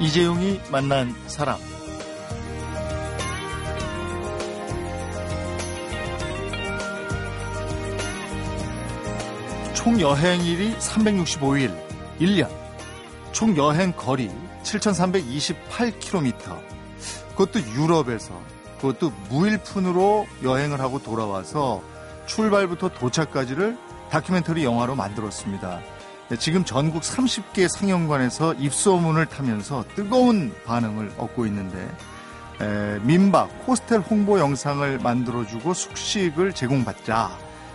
이재용이 0.00 0.60
만난 0.70 1.14
사람. 1.26 1.58
총 9.74 10.00
여행일이 10.00 10.74
365일, 10.76 11.78
1년. 12.18 12.48
총 13.32 13.56
여행 13.56 13.92
거리 13.92 14.30
7,328km. 14.62 16.58
그것도 17.30 17.60
유럽에서, 17.74 18.40
그것도 18.80 19.12
무일푼으로 19.28 20.26
여행을 20.42 20.80
하고 20.80 21.02
돌아와서 21.02 21.82
출발부터 22.26 22.90
도착까지를 22.90 23.76
다큐멘터리 24.10 24.64
영화로 24.64 24.94
만들었습니다. 24.94 25.80
네, 26.34 26.38
지금 26.40 26.64
전국 26.64 27.02
30개 27.02 27.68
상영관에서 27.68 28.54
입소문을 28.54 29.26
타면서 29.26 29.84
뜨거운 29.94 30.52
반응을 30.64 31.12
얻고 31.16 31.46
있는데 31.46 31.88
에, 32.60 32.98
민박 33.04 33.50
호스텔 33.68 34.00
홍보 34.00 34.40
영상을 34.40 34.98
만들어주고 34.98 35.72
숙식을 35.72 36.52
제공받자 36.52 37.30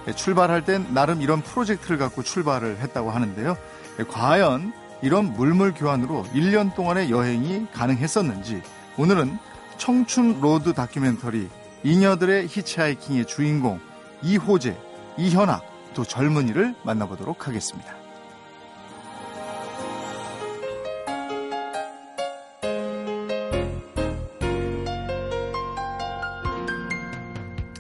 에, 0.10 0.12
출발할 0.12 0.66
땐 0.66 0.86
나름 0.94 1.22
이런 1.22 1.42
프로젝트를 1.42 1.98
갖고 1.98 2.22
출발을 2.22 2.80
했다고 2.80 3.12
하는데요. 3.12 3.56
에, 3.98 4.04
과연 4.04 4.74
이런 5.02 5.32
물물 5.32 5.74
교환으로 5.74 6.26
1년 6.34 6.76
동안의 6.76 7.12
여행이 7.12 7.68
가능했었는지 7.72 8.62
오늘은 8.98 9.40
청춘 9.78 10.42
로드 10.42 10.74
다큐멘터리 10.74 11.48
잉여들의 11.84 12.48
히치하이킹의 12.48 13.26
주인공 13.26 13.80
이호재, 14.22 14.76
이현아 15.18 15.62
또 15.94 16.04
젊은이를 16.04 16.76
만나보도록 16.84 17.48
하겠습니다. 17.48 17.99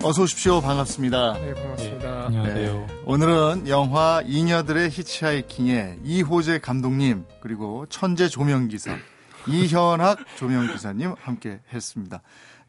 어서 0.09 0.23
오십시오. 0.23 0.59
반갑습니다. 0.59 1.33
네, 1.33 1.53
반갑습니다. 1.53 2.25
안녕하세요. 2.25 2.73
네, 2.87 2.87
오늘은 3.05 3.67
영화 3.67 4.23
이녀들의 4.25 4.89
히치하이킹의 4.89 5.99
이호재 6.03 6.61
감독님 6.61 7.25
그리고 7.41 7.85
천재 7.89 8.27
조명기사 8.27 8.97
이현학 9.47 10.17
조명기사님 10.35 11.13
함께 11.19 11.59
했습니다. 11.71 12.23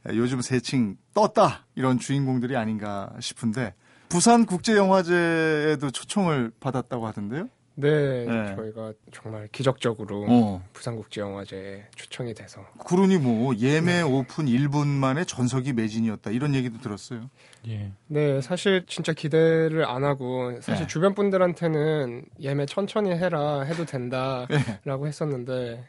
요즘 0.08 0.42
새칭 0.42 0.98
떴다 1.14 1.64
이런 1.76 1.98
주인공들이 1.98 2.58
아닌가 2.58 3.10
싶은데 3.20 3.72
부산 4.10 4.44
국제영화제에도 4.44 5.90
초청을 5.90 6.52
받았다고 6.60 7.06
하던데요. 7.06 7.48
네, 7.80 8.24
네. 8.26 8.54
저희가 8.56 8.92
정말 9.12 9.48
기적적으로 9.52 10.26
어. 10.28 10.64
부산국제영화제에 10.72 11.84
초청이 11.96 12.34
돼서 12.34 12.64
그러니 12.86 13.18
뭐 13.18 13.54
예매 13.56 14.02
오픈 14.02 14.46
1분 14.46 14.86
만에 14.86 15.24
전석이 15.24 15.72
매진이었다 15.72 16.30
이런 16.30 16.54
얘기도 16.54 16.78
들었어요. 16.80 17.28
예. 17.68 17.90
네, 18.06 18.40
사실 18.40 18.84
진짜 18.86 19.12
기대를 19.12 19.84
안 19.84 20.04
하고 20.04 20.52
사실 20.60 20.84
네. 20.84 20.86
주변 20.86 21.14
분들한테는 21.14 22.24
예매 22.40 22.66
천천히 22.66 23.10
해라 23.10 23.62
해도 23.62 23.84
네. 23.84 23.92
된다라고 23.92 25.06
했었는데 25.06 25.86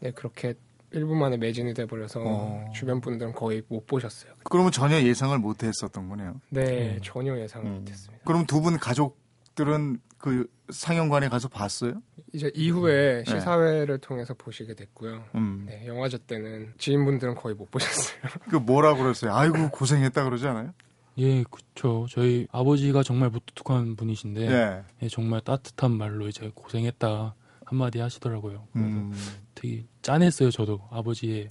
네, 0.00 0.10
그렇게 0.12 0.54
1분 0.92 1.14
만에 1.14 1.38
매진이 1.38 1.72
돼 1.72 1.86
버려서 1.86 2.20
어. 2.22 2.70
주변 2.74 3.00
분들은 3.00 3.32
거의 3.32 3.62
못 3.68 3.86
보셨어요. 3.86 4.32
그러면 4.44 4.70
전혀 4.72 5.00
예상을 5.00 5.36
못 5.38 5.62
했었던 5.62 6.08
거네요. 6.08 6.40
네, 6.50 6.96
음. 6.96 7.00
전혀 7.02 7.38
예상을 7.38 7.66
음. 7.66 7.74
못 7.78 7.88
했습니다. 7.90 8.22
그럼 8.26 8.44
두 8.44 8.60
분 8.60 8.78
가족들은 8.78 10.00
그 10.18 10.46
상영관에 10.72 11.28
가서 11.28 11.48
봤어요? 11.48 12.02
이제 12.32 12.50
이후에 12.54 13.24
네. 13.24 13.30
시사회를 13.30 13.98
통해서 13.98 14.34
보시게 14.34 14.74
됐고요. 14.74 15.24
음. 15.34 15.66
네, 15.68 15.86
영화제 15.86 16.18
때는 16.18 16.72
지인분들은 16.78 17.34
거의 17.34 17.54
못 17.54 17.70
보셨어요. 17.70 18.16
그 18.50 18.56
뭐라 18.56 18.94
그랬어요? 18.94 19.34
아이고 19.34 19.70
고생했다 19.70 20.24
그러지 20.24 20.46
않아요? 20.46 20.72
예, 21.18 21.44
그쵸. 21.44 22.06
저희 22.10 22.46
아버지가 22.50 23.02
정말 23.02 23.28
무뚝뚝한 23.28 23.96
분이신데, 23.96 24.50
예. 24.50 24.82
예, 25.02 25.08
정말 25.08 25.42
따뜻한 25.42 25.90
말로 25.92 26.26
이제 26.26 26.50
고생했다 26.54 27.34
한마디 27.66 27.98
하시더라고요. 28.00 28.66
그래서 28.72 28.88
음. 28.88 29.12
되게 29.54 29.84
짠했어요, 30.00 30.50
저도. 30.50 30.88
아버지의 30.90 31.48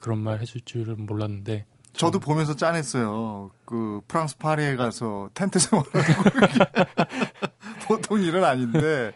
그런 0.00 0.18
말 0.18 0.40
해줄 0.40 0.62
줄은 0.62 1.04
몰랐는데. 1.06 1.66
저도 1.92 2.20
보면서 2.20 2.54
짠했어요. 2.56 3.50
그 3.64 4.00
프랑스 4.06 4.36
파리에 4.36 4.76
가서 4.76 5.30
텐트 5.34 5.58
생활하고 5.58 5.90
보통 7.86 8.20
일은 8.22 8.44
아닌데 8.44 9.12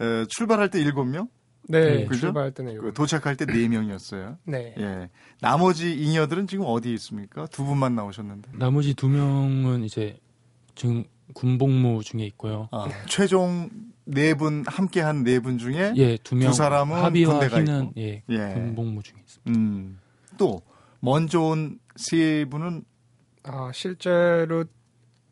에, 0.00 0.24
출발할 0.28 0.70
때 0.70 0.80
일곱 0.80 1.04
명, 1.04 1.28
네, 1.68 2.04
그죠? 2.06 2.20
출발할 2.20 2.52
때는 2.52 2.78
그 2.78 2.92
도착할 2.92 3.36
때네 3.36 3.68
명이었어요. 3.68 4.38
네. 4.44 4.74
예. 4.78 5.08
나머지 5.40 5.94
잉여들은 5.94 6.46
지금 6.46 6.64
어디 6.66 6.92
있습니까? 6.94 7.46
두 7.46 7.64
분만 7.64 7.94
나오셨는데. 7.94 8.52
나머지 8.54 8.94
두 8.94 9.08
명은 9.08 9.84
이제 9.84 10.18
지금 10.74 11.04
군복무 11.34 12.02
중에 12.02 12.24
있고요. 12.26 12.68
아, 12.72 12.88
최종 13.06 13.70
네 14.04 14.34
분 14.34 14.64
함께 14.66 15.00
한 15.00 15.22
네 15.22 15.38
분 15.38 15.58
중에 15.58 15.92
예, 15.96 16.16
두 16.16 16.34
명 16.34 16.50
두 16.50 16.56
사람은 16.56 16.96
합의와 16.96 17.38
군대가 17.38 17.58
희는 17.60 17.82
있고. 17.90 18.00
예, 18.00 18.22
예. 18.28 18.54
군복무 18.54 19.02
중에 19.02 19.20
있습니다. 19.20 19.50
음. 19.60 19.98
또 20.38 20.60
먼저 21.00 21.40
온 21.40 21.78
세 21.96 22.46
분은 22.50 22.82
아, 23.44 23.70
실제로 23.74 24.64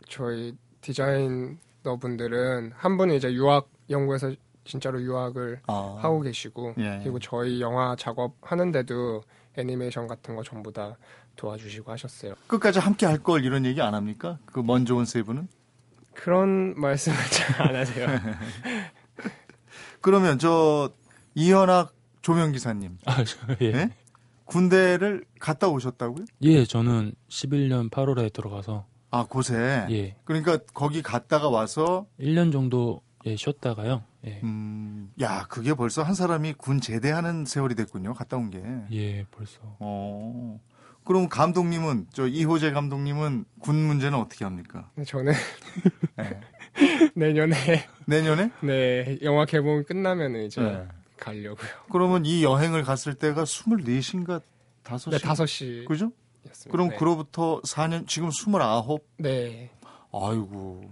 저희 0.08 0.54
디자 0.82 1.06
이너 1.88 1.96
분들은 1.96 2.72
한 2.76 2.98
분은 2.98 3.14
이제 3.14 3.32
유학 3.32 3.70
연구에서 3.88 4.34
진짜로 4.64 5.00
유학을 5.00 5.62
아, 5.66 5.96
하고 5.98 6.20
계시고 6.20 6.74
예. 6.76 7.00
그리고 7.02 7.18
저희 7.18 7.62
영화 7.62 7.96
작업 7.96 8.34
하는데도 8.42 9.22
애니메이션 9.56 10.06
같은 10.06 10.36
거 10.36 10.42
전부 10.42 10.70
다 10.70 10.98
도와주시고 11.36 11.90
하셨어요. 11.90 12.34
끝까지 12.46 12.78
함께 12.78 13.06
할 13.06 13.22
걸 13.22 13.42
이런 13.42 13.64
얘기 13.64 13.80
안 13.80 13.94
합니까? 13.94 14.38
그 14.44 14.60
먼저 14.60 14.94
온 14.96 15.06
세 15.06 15.22
분은? 15.22 15.48
그런 16.12 16.78
말씀을 16.78 17.16
잘 17.32 17.68
안 17.68 17.74
하세요. 17.76 18.06
그러면 20.02 20.38
저 20.38 20.90
이현학 21.34 21.94
조명 22.20 22.52
기사님 22.52 22.98
아, 23.06 23.24
저, 23.24 23.38
예. 23.62 23.66
예? 23.72 23.90
군대를 24.44 25.24
갔다 25.40 25.68
오셨다고요? 25.68 26.26
예, 26.42 26.64
저는 26.66 27.14
11년 27.30 27.90
8월에 27.90 28.32
들어가서 28.32 28.84
아 29.10 29.24
곳에 29.24 29.86
예, 29.90 30.16
그러니까 30.24 30.58
거기 30.74 31.02
갔다가 31.02 31.48
와서 31.48 32.06
1년 32.20 32.52
정도 32.52 33.00
예, 33.26 33.36
쉬었다가요. 33.36 34.02
예. 34.26 34.40
음, 34.42 35.10
야 35.20 35.46
그게 35.48 35.74
벌써 35.74 36.02
한 36.02 36.14
사람이 36.14 36.54
군 36.54 36.80
제대하는 36.80 37.44
세월이 37.44 37.74
됐군요. 37.74 38.14
갔다 38.14 38.36
온 38.36 38.50
게. 38.50 38.62
예, 38.92 39.24
벌써. 39.30 39.58
어. 39.62 40.60
그럼 41.04 41.28
감독님은 41.30 42.08
저 42.12 42.26
이호재 42.26 42.72
감독님은 42.72 43.46
군 43.60 43.76
문제는 43.76 44.18
어떻게 44.18 44.44
합니까? 44.44 44.90
저는 45.06 45.32
예. 46.20 46.40
내년에 47.16 47.54
내년에? 48.06 48.50
네 48.62 49.18
영화 49.22 49.46
개봉 49.46 49.84
끝나면 49.84 50.36
이제 50.44 50.60
네. 50.60 50.86
가려고요. 51.18 51.68
그러면 51.90 52.26
이 52.26 52.44
여행을 52.44 52.82
갔을 52.82 53.14
때가 53.14 53.44
24시인가 53.44 54.42
5시? 54.84 55.10
네, 55.10 55.16
5시. 55.16 55.84
그죠? 55.86 56.12
였습니다. 56.48 56.70
그럼 56.70 56.88
네. 56.90 56.96
그로부터 56.96 57.60
4년 57.62 58.06
지금 58.06 58.28
29. 58.28 58.98
네. 59.18 59.70
아이고. 60.12 60.82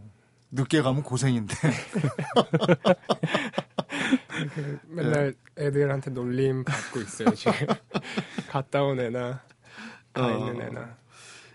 늦게 0.50 0.82
가면 0.82 1.02
고생인데. 1.02 1.54
그 4.54 4.78
맨날 4.88 5.34
애들한테 5.58 6.10
놀림 6.10 6.64
받고 6.64 7.00
있어요, 7.00 7.34
지금. 7.34 7.66
갔다 8.48 8.82
온 8.82 9.00
애나, 9.00 9.42
가 10.12 10.26
어. 10.26 10.38
있는 10.38 10.68
애나. 10.68 10.96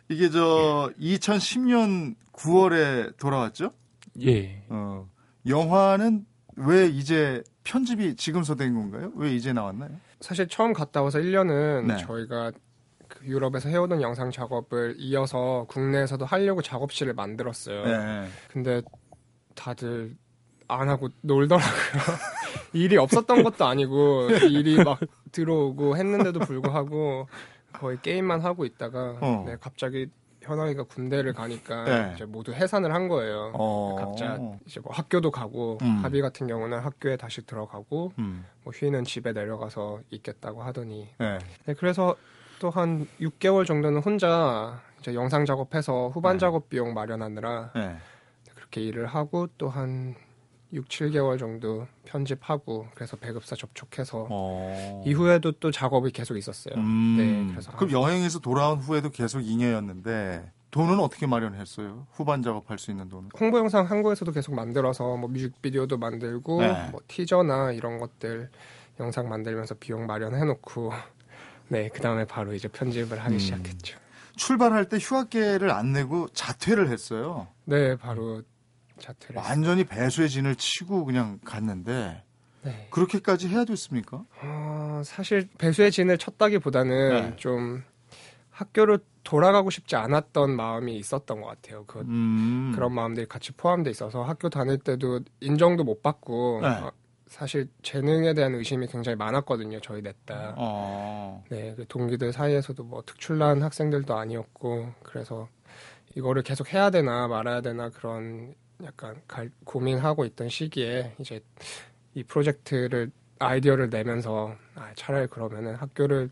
이게 0.10 0.30
저 0.30 0.92
2010년 1.00 2.16
9월에 2.34 3.18
돌아왔죠? 3.18 3.72
예. 4.22 4.64
어. 4.70 5.10
영화는 5.48 6.26
왜 6.58 6.88
이제 6.88 7.44
편집이 7.64 8.16
지금서 8.16 8.56
된 8.56 8.74
건가요? 8.74 9.12
왜 9.16 9.34
이제 9.34 9.54
나왔나요? 9.54 9.92
사실 10.20 10.48
처음 10.48 10.74
갔다 10.74 11.02
와서 11.02 11.20
1년은 11.20 11.86
네. 11.88 11.98
저희가 11.98 12.52
그 12.52 12.60
유럽에서 13.24 13.70
해오던 13.70 14.02
영상 14.02 14.32
작업을 14.32 14.96
이어서 14.98 15.66
국내에서도 15.70 16.26
하려고 16.26 16.62
작업실을 16.62 17.14
만들었어요. 17.14 17.86
네. 17.86 18.28
근데 18.50 18.82
다들 19.56 20.16
안 20.68 20.90
하고 20.90 21.10
놀더라고요. 21.22 21.72
일이 22.74 22.98
없었던 22.98 23.44
것도 23.44 23.66
아니고 23.66 24.30
일이 24.50 24.82
막 24.84 25.00
들어오고 25.32 25.98
했는데도 25.98 26.40
불구하고 26.40 27.28
거의 27.74 27.98
게임만 28.02 28.42
하고 28.42 28.66
있다가 28.66 29.18
어. 29.22 29.44
네, 29.46 29.58
갑자기 29.60 30.08
현아이가 30.42 30.84
군대를 30.84 31.34
가니까 31.34 31.84
네. 31.84 32.12
이제 32.16 32.26
모두 32.26 32.52
해산을 32.52 32.94
한 32.94 33.08
거예요. 33.08 33.52
어. 33.54 33.96
각자 34.00 34.40
이제 34.66 34.80
뭐 34.80 34.92
학교도 34.94 35.30
가고 35.30 35.78
음. 35.82 36.04
합의 36.04 36.22
같은 36.22 36.48
경우는 36.48 36.80
학교에 36.80 37.16
다시 37.16 37.46
들어가고 37.46 38.14
음. 38.18 38.46
뭐 38.64 38.74
휘는 38.74 39.04
집에 39.04 39.34
내려가서 39.34 40.00
있겠다고 40.10 40.64
하더니 40.64 41.10
네. 41.20 41.38
네, 41.66 41.74
그래서 41.76 42.16
또 42.62 42.70
한 42.70 43.08
6개월 43.20 43.66
정도는 43.66 44.02
혼자 44.04 44.80
이제 45.00 45.16
영상 45.16 45.46
작업해서 45.46 46.10
후반 46.10 46.36
네. 46.36 46.40
작업 46.42 46.70
비용 46.70 46.94
마련하느라 46.94 47.72
네. 47.74 47.98
그렇게 48.54 48.82
일을 48.82 49.08
하고 49.08 49.48
또한 49.58 50.14
6, 50.72 50.88
7개월 50.88 51.40
정도 51.40 51.88
편집하고 52.06 52.88
그래서 52.94 53.18
배급사 53.18 53.56
접촉해서 53.56 54.28
어. 54.30 55.04
이후에도 55.08 55.52
또 55.54 55.72
작업이 55.72 56.12
계속 56.12 56.38
있었어요. 56.38 56.76
음. 56.76 57.16
네, 57.18 57.52
그래서 57.52 57.72
그럼 57.72 57.92
여행에서 57.92 58.40
돌아온 58.40 58.78
후에도 58.78 59.10
계속 59.10 59.42
잉여였는데 59.42 60.52
돈은 60.70 61.00
어떻게 61.00 61.26
마련했어요? 61.26 62.06
후반 62.12 62.44
작업할 62.44 62.78
수 62.78 62.92
있는 62.92 63.10
돈은? 63.10 63.32
홍보 63.40 63.58
영상 63.58 63.86
한국에서도 63.88 64.32
계속 64.32 64.54
만들어서 64.54 65.18
뭐 65.18 65.28
뮤직비디오도 65.30 65.98
만들고 65.98 66.62
네. 66.62 66.90
뭐 66.92 67.02
티저나 67.08 67.72
이런 67.72 67.98
것들 67.98 68.52
영상 69.00 69.28
만들면서 69.28 69.76
비용 69.80 70.06
마련해놓고 70.06 70.92
네 71.72 71.90
그 71.90 72.02
다음에 72.02 72.26
바로 72.26 72.54
이제 72.54 72.68
편집을 72.68 73.18
하기 73.20 73.36
음. 73.36 73.40
시작했죠. 73.40 73.98
출발할 74.36 74.90
때 74.90 74.98
휴학계를 75.00 75.72
안 75.72 75.94
내고 75.94 76.28
자퇴를 76.34 76.90
했어요. 76.90 77.48
네 77.66 77.96
바로 77.96 78.42
자퇴를 79.00 79.38
했어요. 79.38 79.50
완전히 79.50 79.84
배수의 79.86 80.30
진을 80.30 80.56
치고 80.56 81.06
그냥 81.06 81.40
갔는데 81.46 82.24
네. 82.64 82.88
그렇게까지 82.92 83.48
해야 83.48 83.66
됐습니까? 83.66 84.24
어, 84.44 85.02
사실 85.06 85.48
배수의 85.58 85.92
진을 85.92 86.18
쳤다기보다는 86.18 87.10
네. 87.32 87.36
좀 87.38 87.84
학교를 88.52 89.00
돌아가고 89.24 89.70
싶지 89.70 89.96
않았던 89.96 90.56
마음이 90.56 90.96
있었던 90.98 91.42
것 91.42 91.48
같아요. 91.48 91.86
그 91.86 92.00
음. 92.02 92.72
그런 92.76 92.94
마음들이 92.94 93.28
같이 93.28 93.52
포함돼 93.54 93.90
있어서 93.92 94.24
학교 94.24 94.50
다닐 94.50 94.78
때도 94.78 95.22
인정도 95.40 95.84
못 95.84 96.02
받고 96.04 96.60
네. 96.62 96.68
어, 96.68 96.92
사실 97.32 97.70
재능에 97.82 98.34
대한 98.34 98.54
의심이 98.56 98.86
굉장히 98.88 99.16
많았거든요. 99.16 99.80
저희 99.80 100.02
냈다. 100.02 100.56
어. 100.58 101.42
네, 101.50 101.74
그 101.78 101.86
동기들 101.88 102.34
사이에서도 102.34 102.84
뭐 102.84 103.02
특출난 103.06 103.62
학생들도 103.64 104.14
아니었고 104.14 104.92
그래서 105.02 105.48
이거를 106.16 106.44
계속 106.44 106.74
해야 106.74 106.90
되나 106.90 107.30
말아야 107.30 107.62
되나 107.62 107.90
그런 107.90 108.54
약간 108.84 109.22
갈- 109.30 109.50
고민하고 109.64 110.26
있던 110.26 110.50
시기에 110.50 111.16
이제 111.20 111.40
이 112.16 112.22
프로젝트를 112.24 113.12
아이디어를 113.40 113.90
내면서 113.90 114.54
아, 114.76 114.92
차라리 114.96 115.28
그러면은 115.28 115.76
학교를 115.76 116.30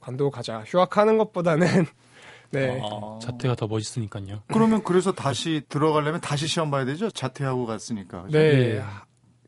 관두고 0.00 0.30
가자. 0.30 0.60
휴학하는 0.66 1.16
것보다는 1.16 1.66
네. 2.52 2.78
어. 2.82 3.18
자퇴가 3.22 3.54
더 3.54 3.66
멋있으니까요. 3.66 4.42
그러면 4.48 4.84
그래서 4.84 5.10
다시 5.10 5.62
들어가려면 5.70 6.20
다시 6.20 6.46
시험 6.46 6.70
봐야 6.70 6.84
되죠? 6.84 7.10
자퇴하고 7.10 7.64
갔으니까. 7.64 8.24
그죠? 8.24 8.38
네. 8.38 8.76
예. 8.76 8.82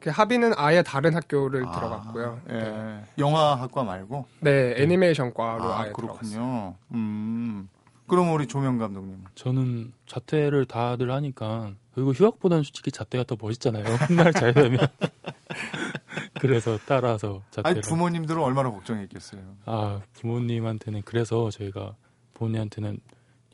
그 0.06 0.11
합의는 0.11 0.53
아예 0.56 0.85
다른 0.85 1.17
학교를 1.17 1.67
아, 1.67 1.73
들어갔고요. 1.73 2.41
예. 2.50 2.53
네. 2.53 3.05
영화학과 3.19 3.82
말고. 3.82 4.25
네, 4.38 4.75
애니메이션과로 4.81 5.64
아, 5.64 5.81
아예 5.81 5.93
들어갔어요. 5.93 6.31
그렇군요. 6.31 6.75
음. 6.93 7.69
그럼 8.06 8.32
우리 8.32 8.47
조명 8.47 8.79
감독님. 8.79 9.25
저는 9.35 9.93
자퇴를 10.06 10.67
다들 10.67 11.11
하니까 11.11 11.73
그리고 11.93 12.12
휴학보다는 12.12 12.62
솔직히 12.62 12.93
자퇴가 12.93 13.25
더 13.25 13.37
멋있잖아요. 13.37 13.82
훗날 14.06 14.32
잘 14.32 14.55
되면. 14.55 14.79
그래서 16.41 16.79
따라서 16.87 17.43
아니 17.56 17.64
자퇴를. 17.64 17.82
부모님들은 17.82 18.41
얼마나 18.41 18.70
걱정했겠어요. 18.70 19.41
아 19.64 20.03
부모님한테는 20.12 21.03
그래서 21.05 21.50
저희가 21.50 21.97
부모님한테는 22.35 23.00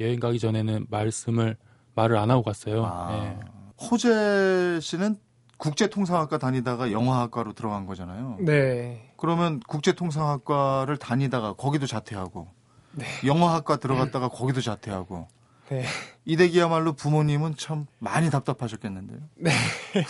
여행 0.00 0.20
가기 0.20 0.38
전에는 0.38 0.84
말씀을 0.90 1.56
말을 1.94 2.18
안 2.18 2.30
하고 2.30 2.42
갔어요. 2.42 2.84
아. 2.84 3.14
예. 3.14 3.38
호재 3.86 4.80
씨는 4.82 5.16
국제통상학과 5.62 6.38
다니다가 6.38 6.90
영화학과로 6.90 7.52
들어간 7.52 7.86
거잖아요. 7.86 8.36
네. 8.40 9.12
그러면 9.16 9.60
국제통상학과를 9.60 10.96
다니다가 10.96 11.52
거기도 11.52 11.86
자퇴하고 11.86 12.48
네. 12.90 13.06
영화학과 13.24 13.76
들어갔다가 13.76 14.28
거기도 14.28 14.60
자퇴하고 14.60 15.28
네. 15.68 15.84
이대기야말로 16.24 16.94
부모님은 16.94 17.54
참 17.56 17.86
많이 18.00 18.28
답답하셨겠는데요. 18.28 19.20
네. 19.36 19.52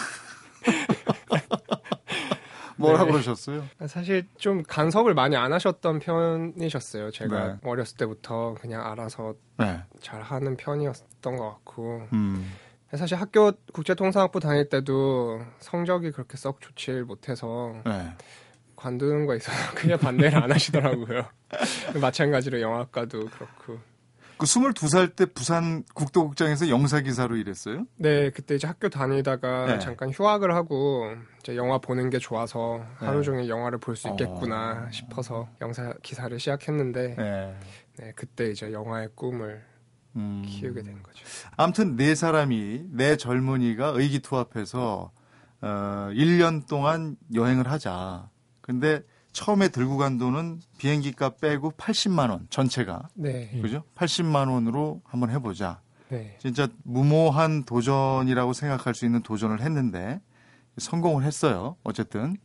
뭐라 2.76 3.04
네. 3.04 3.10
그러셨어요? 3.10 3.64
사실 3.86 4.26
좀 4.38 4.62
간섭을 4.62 5.12
많이 5.12 5.36
안 5.36 5.52
하셨던 5.52 5.98
편이셨어요. 5.98 7.10
제가 7.10 7.46
네. 7.46 7.56
어렸을 7.62 7.98
때부터 7.98 8.54
그냥 8.58 8.86
알아서 8.90 9.34
네. 9.58 9.82
잘 10.00 10.22
하는 10.22 10.56
편이었던 10.56 11.36
것 11.36 11.50
같고 11.50 12.08
음. 12.14 12.50
사실 12.96 13.18
학교 13.18 13.52
국제통상학부 13.72 14.38
다닐 14.40 14.68
때도 14.68 15.40
성적이 15.60 16.10
그렇게 16.12 16.36
썩 16.36 16.60
좋질 16.60 17.04
못해서 17.04 17.74
네. 17.86 18.10
관두는 18.76 19.26
거에 19.26 19.36
있어서 19.38 19.56
그냥 19.74 19.98
반대를 19.98 20.42
안 20.42 20.52
하시더라고요. 20.52 21.24
마찬가지로 22.00 22.60
영화과도 22.60 23.26
그렇고. 23.26 23.78
그 24.38 24.46
22살 24.46 25.14
때 25.14 25.24
부산 25.26 25.84
국도극장에서 25.94 26.68
영사기사로 26.68 27.36
일했어요? 27.36 27.86
네, 27.96 28.30
그때 28.30 28.56
이제 28.56 28.66
학교 28.66 28.88
다니다가 28.88 29.66
네. 29.66 29.78
잠깐 29.78 30.10
휴학을 30.10 30.52
하고 30.54 31.14
이제 31.40 31.54
영화 31.56 31.78
보는 31.78 32.10
게 32.10 32.18
좋아서 32.18 32.84
하루 32.96 33.18
네. 33.18 33.22
종일 33.22 33.48
영화를 33.48 33.78
볼 33.78 33.94
수 33.94 34.08
있겠구나 34.08 34.86
어. 34.88 34.90
싶어서 34.90 35.48
영사 35.60 35.94
기사를 36.02 36.36
시작했는데 36.40 37.14
네. 37.16 37.56
네, 37.98 38.12
그때 38.16 38.50
이제 38.50 38.72
영화의 38.72 39.10
꿈을 39.14 39.62
음. 40.16 40.44
키우게 40.46 40.82
된 40.82 41.02
거죠. 41.02 41.24
아무튼 41.56 41.96
네 41.96 42.14
사람이 42.14 42.84
네 42.90 43.16
젊은이가 43.16 43.88
의기투합해서 43.88 45.10
어 45.62 46.08
1년 46.12 46.66
동안 46.68 47.16
여행을 47.34 47.70
하자. 47.70 48.28
근데 48.60 49.02
처음에 49.32 49.68
들고 49.68 49.96
간 49.96 50.18
돈은 50.18 50.60
비행기 50.78 51.12
값 51.12 51.40
빼고 51.40 51.72
80만 51.72 52.30
원 52.30 52.46
전체가 52.50 53.08
네, 53.14 53.58
그죠? 53.62 53.82
80만 53.96 54.50
원으로 54.50 55.00
한번 55.04 55.30
해보자. 55.30 55.80
네, 56.10 56.36
진짜 56.38 56.68
무모한 56.82 57.64
도전이라고 57.64 58.52
생각할 58.52 58.94
수 58.94 59.06
있는 59.06 59.22
도전을 59.22 59.62
했는데 59.62 60.20
성공을 60.78 61.24
했어요. 61.24 61.76
어쨌든 61.84 62.36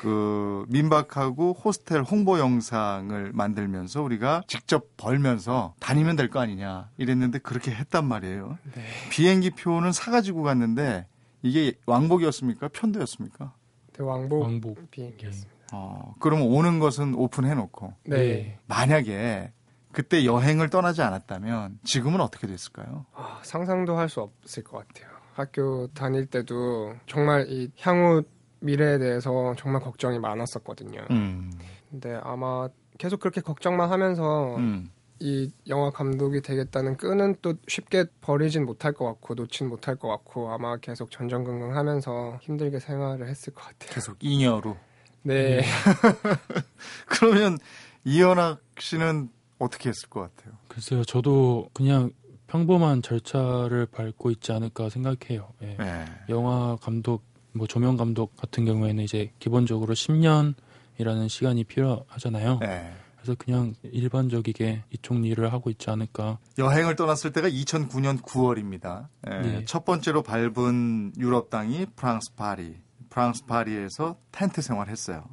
그 0.00 0.64
민박하고 0.68 1.52
호스텔 1.52 2.02
홍보 2.02 2.38
영상을 2.38 3.32
만들면서 3.32 4.02
우리가 4.02 4.42
직접 4.46 4.96
벌면서 4.96 5.74
다니면 5.80 6.16
될 6.16 6.30
거 6.30 6.40
아니냐 6.40 6.90
이랬는데 6.96 7.38
그렇게 7.40 7.70
했단 7.72 8.04
말이에요. 8.06 8.58
네. 8.74 8.82
비행기 9.10 9.50
표는 9.50 9.92
사가지고 9.92 10.42
갔는데 10.42 11.06
이게 11.42 11.74
왕복이었습니까? 11.86 12.68
편도였습니까? 12.68 13.52
네, 13.92 14.02
왕복, 14.02 14.42
왕복. 14.42 14.90
비행기였습니다. 14.90 15.54
어, 15.72 16.14
그러면 16.20 16.46
오는 16.48 16.78
것은 16.78 17.14
오픈해놓고 17.14 17.94
네. 18.04 18.16
네. 18.16 18.58
만약에 18.66 19.52
그때 19.92 20.24
여행을 20.24 20.68
떠나지 20.70 21.02
않았다면 21.02 21.78
지금은 21.84 22.20
어떻게 22.20 22.46
됐을까요? 22.46 23.06
아, 23.14 23.40
상상도 23.42 23.96
할 23.96 24.08
수 24.08 24.20
없을 24.20 24.62
것 24.64 24.86
같아요. 24.86 25.15
학교 25.36 25.86
다닐 25.88 26.24
때도 26.24 26.94
정말 27.06 27.46
이 27.50 27.70
향후 27.80 28.22
미래에 28.60 28.98
대해서 28.98 29.54
정말 29.58 29.82
걱정이 29.82 30.18
많았었거든요. 30.18 31.02
음, 31.10 31.52
근데 31.90 32.18
아마 32.22 32.68
계속 32.96 33.20
그렇게 33.20 33.42
걱정만 33.42 33.90
하면서 33.90 34.56
음. 34.56 34.90
이 35.20 35.50
영화 35.68 35.90
감독이 35.90 36.40
되겠다는 36.40 36.96
끈은 36.96 37.36
또 37.42 37.54
쉽게 37.68 38.06
버리진 38.22 38.64
못할 38.64 38.92
것 38.92 39.04
같고 39.04 39.34
놓진 39.34 39.68
못할 39.68 39.96
것 39.96 40.08
같고 40.08 40.50
아마 40.50 40.78
계속 40.78 41.10
전전긍긍하면서 41.10 42.38
힘들게 42.40 42.80
생활을 42.80 43.28
했을 43.28 43.52
것 43.52 43.62
같아요. 43.62 43.90
계속 43.92 44.16
잉여로. 44.20 44.76
네, 45.22 45.60
그러면 47.06 47.58
이현학 48.04 48.60
씨는 48.78 49.28
어떻게 49.58 49.90
했을 49.90 50.08
것 50.08 50.20
같아요? 50.20 50.54
글쎄요, 50.68 51.04
저도 51.04 51.68
그냥 51.74 52.10
평범한 52.46 53.02
절차를 53.02 53.86
밟고 53.86 54.30
있지 54.30 54.52
않을까 54.52 54.88
생각해요. 54.88 55.52
예. 55.62 55.76
네. 55.78 56.04
영화 56.28 56.76
감독, 56.76 57.22
뭐 57.52 57.66
조명 57.66 57.96
감독 57.96 58.36
같은 58.36 58.64
경우에는 58.64 59.02
이제 59.02 59.32
기본적으로 59.38 59.94
10년이라는 59.94 61.28
시간이 61.28 61.64
필요하잖아요. 61.64 62.58
네. 62.60 62.92
그래서 63.16 63.34
그냥 63.36 63.74
일반적이게 63.82 64.84
이쪽 64.90 65.26
일을 65.26 65.52
하고 65.52 65.70
있지 65.70 65.90
않을까. 65.90 66.38
여행을 66.58 66.94
떠났을 66.94 67.32
때가 67.32 67.48
2009년 67.48 68.22
9월입니다. 68.22 69.08
네. 69.22 69.64
첫 69.64 69.84
번째로 69.84 70.22
밟은 70.22 71.14
유럽 71.18 71.50
땅이 71.50 71.86
프랑스 71.96 72.34
파리. 72.36 72.76
프랑스 73.10 73.44
파리에서 73.46 74.16
텐트 74.30 74.62
생활했어요. 74.62 75.24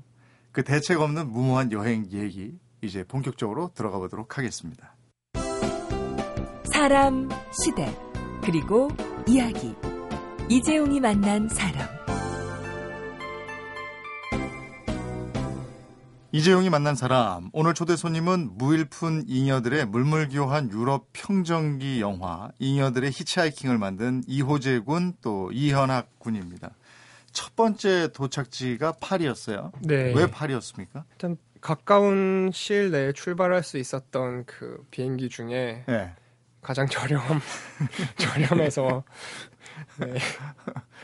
그 0.52 0.64
대책 0.64 1.02
없는 1.02 1.32
무모한 1.32 1.72
여행 1.72 2.08
얘기 2.12 2.58
이제 2.82 3.04
본격적으로 3.04 3.72
들어가 3.76 4.00
보도록 4.00 4.38
하겠습니다. 4.38 4.93
사람, 6.84 7.30
시대, 7.50 7.98
그리고 8.44 8.90
이야기. 9.26 9.74
이재용이 10.50 11.00
만난 11.00 11.48
사람. 11.48 11.88
이재용이 16.34 16.70
만난 16.70 16.96
사람 16.96 17.50
오늘 17.54 17.74
초대 17.74 17.96
손님은 17.96 18.58
무일푼 18.58 19.24
잉여들의 19.30 19.86
물물교환 19.86 20.72
유럽 20.72 21.08
평정기 21.14 22.02
영화 22.02 22.52
잉여들의 22.60 23.12
히치하이킹을 23.12 23.78
만든 23.78 24.22
이호재 24.28 24.80
군 24.80 25.14
또 25.22 25.54
이현학 25.54 26.20
군입니다. 26.20 26.72
첫 27.32 27.56
번째 27.56 28.12
도착지가 28.12 28.96
파리였어요. 29.00 29.72
네. 29.84 30.14
왜 30.14 30.28
파리였습니까? 30.30 31.06
일단 31.14 31.38
가까운 31.62 32.52
시일 32.54 32.92
내에 32.92 33.14
출발할 33.14 33.64
수 33.64 33.78
있었던 33.78 34.44
그 34.44 34.86
비행기 34.92 35.30
중에 35.30 35.86
네. 35.88 36.14
가장 36.64 36.88
저렴 36.88 37.22
저렴해서 38.18 39.04
네. 40.00 40.14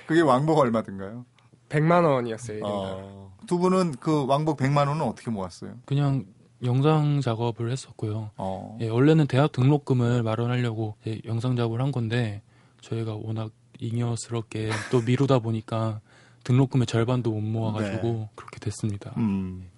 그게 0.07 0.21
왕복 0.21 0.57
얼마든가요? 0.59 1.25
100만 1.69 2.03
원이었어요. 2.03 2.59
1인당. 2.59 2.63
어. 2.63 3.37
두 3.45 3.59
분은 3.59 3.95
그 3.99 4.25
왕복 4.25 4.57
100만 4.57 4.87
원은 4.87 5.01
어떻게 5.01 5.29
모았어요? 5.29 5.75
그냥 5.85 6.25
영상 6.63 7.21
작업을 7.21 7.71
했었고요. 7.71 8.31
어. 8.37 8.77
예, 8.81 8.89
원래는 8.89 9.27
대학 9.27 9.51
등록금을 9.51 10.23
마련하려고 10.23 10.95
예, 11.07 11.21
영상 11.25 11.55
작업을 11.55 11.81
한 11.81 11.91
건데 11.91 12.41
저희가 12.81 13.15
워낙 13.15 13.51
잉여스럽게 13.79 14.71
또 14.91 15.01
미루다 15.01 15.39
보니까 15.39 16.01
등록금의 16.43 16.87
절반도 16.87 17.31
못 17.31 17.41
모아가지고 17.41 18.07
네. 18.07 18.29
그렇게 18.35 18.59
됐습니다. 18.59 19.13
음. 19.17 19.69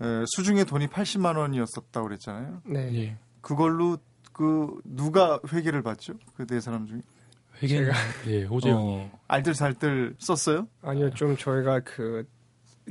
에, 0.00 0.24
수중에 0.26 0.64
돈이 0.64 0.88
80만 0.88 1.36
원이었었다고 1.36 2.06
그랬잖아요. 2.06 2.62
네. 2.66 2.94
예, 2.94 3.16
그걸로 3.40 3.98
그 4.32 4.80
누가 4.84 5.38
회계를 5.52 5.82
받죠? 5.82 6.14
그 6.36 6.46
네 6.46 6.60
사람 6.60 6.86
중에 6.86 7.00
회계는 7.62 7.92
예, 8.26 8.44
호재영이 8.44 8.96
어, 9.12 9.18
알뜰살뜰 9.28 10.16
썼어요? 10.18 10.66
아니요, 10.82 11.10
좀 11.10 11.36
저희가 11.36 11.80
그 11.80 12.26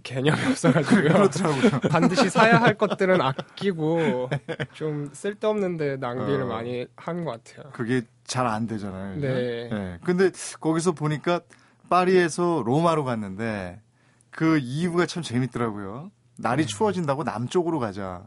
개념이 0.04 0.40
없어가지고요. 0.46 1.04
그렇더라고요. 1.12 1.80
반드시 1.90 2.30
사야 2.30 2.62
할 2.62 2.78
것들은 2.78 3.20
아끼고 3.22 4.30
좀 4.74 5.10
쓸데없는데 5.14 5.98
낭비를 5.98 6.44
어. 6.44 6.48
많이 6.48 6.86
한 6.96 7.26
것 7.26 7.44
같아요. 7.44 7.72
그게 7.74 8.02
잘 8.24 8.48
안 8.48 8.66
되잖아요. 8.68 9.20
네. 9.20 9.28
예. 9.72 10.00
근데 10.04 10.32
거기서 10.62 10.94
보니까 10.94 11.42
파리에서 11.90 12.64
로마로 12.66 13.04
갔는데 13.04 13.82
그 14.30 14.58
이유가 14.60 15.06
참 15.06 15.22
재밌더라고요. 15.24 16.10
날이 16.38 16.66
추워진다고 16.66 17.24
남쪽으로 17.24 17.80
가자. 17.80 18.24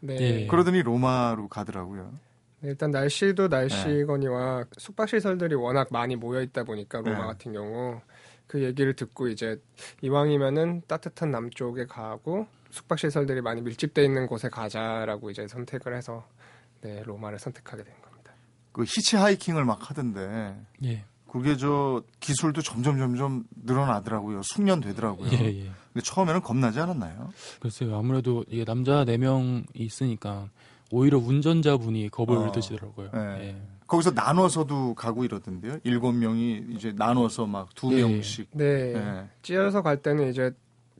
네. 0.00 0.16
예. 0.20 0.46
그러더니 0.46 0.82
로마로 0.82 1.48
가더라고요. 1.48 2.12
네, 2.60 2.70
일단 2.70 2.90
날씨도 2.90 3.48
날씨거니와 3.48 4.64
숙박 4.78 5.08
시설들이 5.08 5.54
워낙 5.54 5.88
많이 5.90 6.16
모여 6.16 6.42
있다 6.42 6.64
보니까 6.64 6.98
로마 6.98 7.18
네. 7.18 7.26
같은 7.26 7.52
경우 7.52 8.00
그 8.46 8.62
얘기를 8.62 8.94
듣고 8.94 9.28
이제 9.28 9.60
이왕이면은 10.02 10.82
따뜻한 10.88 11.30
남쪽에 11.30 11.86
가고 11.86 12.46
숙박 12.70 12.98
시설들이 12.98 13.40
많이 13.40 13.62
밀집돼 13.62 14.04
있는 14.04 14.26
곳에 14.26 14.48
가자라고 14.48 15.30
이제 15.30 15.46
선택을 15.46 15.94
해서 15.96 16.26
네 16.80 17.02
로마를 17.04 17.38
선택하게 17.38 17.84
된 17.84 17.94
겁니다. 18.02 18.32
그 18.72 18.82
히치하이킹을 18.82 19.64
막 19.64 19.90
하던데 19.90 20.56
예, 20.84 21.04
그게 21.30 21.56
저 21.56 22.02
기술도 22.20 22.62
점점 22.62 22.98
점점 22.98 23.44
늘어나더라고요. 23.64 24.42
숙련되더라고요. 24.42 25.28
예, 25.32 25.44
예. 25.46 25.70
근데 25.92 26.02
처음에는 26.02 26.42
겁나지 26.42 26.80
않았나요? 26.80 27.32
글쎄요, 27.60 27.96
아무래도 27.96 28.44
이게 28.48 28.64
남자 28.64 29.04
4명이 29.04 29.66
있으니까 29.74 30.48
오히려 30.90 31.18
운전자분이 31.18 32.08
겁을 32.10 32.36
어. 32.36 32.52
드시더라고요. 32.52 33.10
네. 33.12 33.20
예. 33.40 33.56
거기서 33.86 34.10
나눠서도 34.10 34.94
가고 34.94 35.24
이러던데요. 35.24 35.78
일곱 35.84 36.12
명이 36.12 36.66
이제 36.70 36.92
나눠서 36.94 37.46
막두 37.46 37.90
예. 37.92 38.02
명씩. 38.02 38.50
네, 38.52 38.94
예. 38.94 39.24
찌어서 39.42 39.82
갈 39.82 40.02
때는 40.02 40.28
이제 40.28 40.52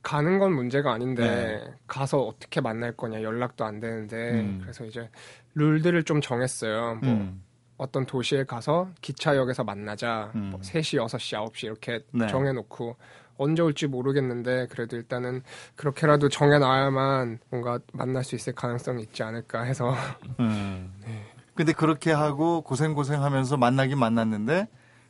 가는 0.03 0.39
건 0.39 0.55
문제가 0.55 0.93
아닌데 0.93 1.23
네. 1.23 1.75
가서 1.87 2.21
어떻게 2.21 2.61
만날 2.61 2.93
거냐 2.93 3.23
연락도 3.23 3.65
안 3.65 3.81
되는데 3.81 4.41
음. 4.41 4.59
그래서 4.63 4.85
이제 4.85 5.11
룰들을 5.55 6.03
좀 6.05 6.21
정했어요. 6.21 7.01
뭐 7.03 7.13
음. 7.13 7.43
어떤 7.77 8.07
도시에 8.07 8.45
가서 8.45 8.91
기차역에서 9.01 9.65
만나자. 9.65 10.33
음. 10.35 10.51
뭐 10.53 10.61
3시, 10.61 10.99
6시, 10.99 11.51
9시 11.53 11.65
이렇게 11.65 12.01
네. 12.13 12.27
정해 12.29 12.53
놓고 12.53 12.97
언제 13.39 13.63
올지 13.63 13.87
모르겠는데 13.87 14.67
그래도 14.67 14.97
일단은 14.97 15.43
그렇게라도 15.77 16.29
정해놔야만 16.29 17.39
뭔가 17.51 17.79
만날 17.93 18.25
수 18.25 18.35
있을 18.35 18.55
가능성이 18.55 19.03
있지 19.03 19.23
않을까 19.23 19.63
해서 19.63 19.95
음. 20.41 20.93
근데 21.55 21.73
그렇게 21.73 22.13
하고 22.13 22.61
고생 22.61 22.95
고생하면서 22.95 23.57
만나긴 23.57 23.99
만났는데 23.99 24.69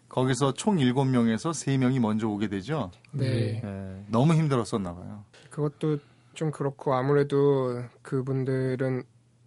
거기서 0.09 0.55
총 0.55 0.79
일곱 0.79 1.05
명에서 1.05 1.53
세 1.53 1.77
명이 1.77 2.01
먼저 2.01 2.29
오게 2.29 2.49
되죠. 2.49 2.91
네 3.13 3.61
예. 3.63 4.05
너무 4.07 4.33
힘들었었나 4.35 4.95
봐요. 4.95 5.25
그것도 5.51 5.99
좀 6.33 6.51
그렇고 6.51 6.95
아무래도 6.95 7.83
그분들은 8.01 9.03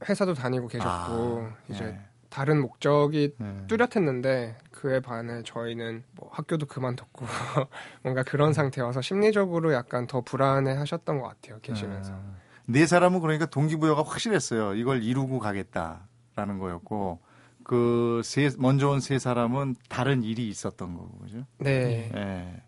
회사도 0.08 0.34
다니고 0.34 0.68
계셨고 0.68 0.90
아, 0.90 1.56
이제 1.70 1.86
예. 1.86 2.11
다른 2.32 2.62
목적이 2.62 3.36
예. 3.40 3.68
뚜렷했는데 3.68 4.58
그에 4.72 5.02
반해 5.02 5.44
저희는 5.44 6.04
뭐 6.16 6.30
학교도 6.32 6.66
그만뒀고 6.66 7.26
뭔가 8.02 8.24
그런 8.24 8.54
상태여서 8.54 9.02
심리적으로 9.02 9.74
약간 9.74 10.08
더 10.08 10.22
불안해 10.22 10.74
하셨던 10.76 11.20
것 11.20 11.28
같아요 11.28 11.60
계시면서 11.62 12.14
아, 12.14 12.34
네 12.66 12.86
사람은 12.88 13.20
그러니까 13.20 13.46
동기부여가 13.48 14.02
확실했어요. 14.04 14.74
이걸 14.76 15.04
이루고 15.04 15.40
가겠다라는 15.40 16.58
거였고 16.58 17.20
그 17.64 18.22
세, 18.24 18.50
먼저 18.58 18.90
온 18.90 19.02
세 19.02 19.20
사람은 19.20 19.76
다른 19.90 20.24
일이 20.24 20.48
있었던 20.48 20.96
거고 20.96 21.20
그죠? 21.20 21.46
네 21.60 22.10
예. 22.16 22.64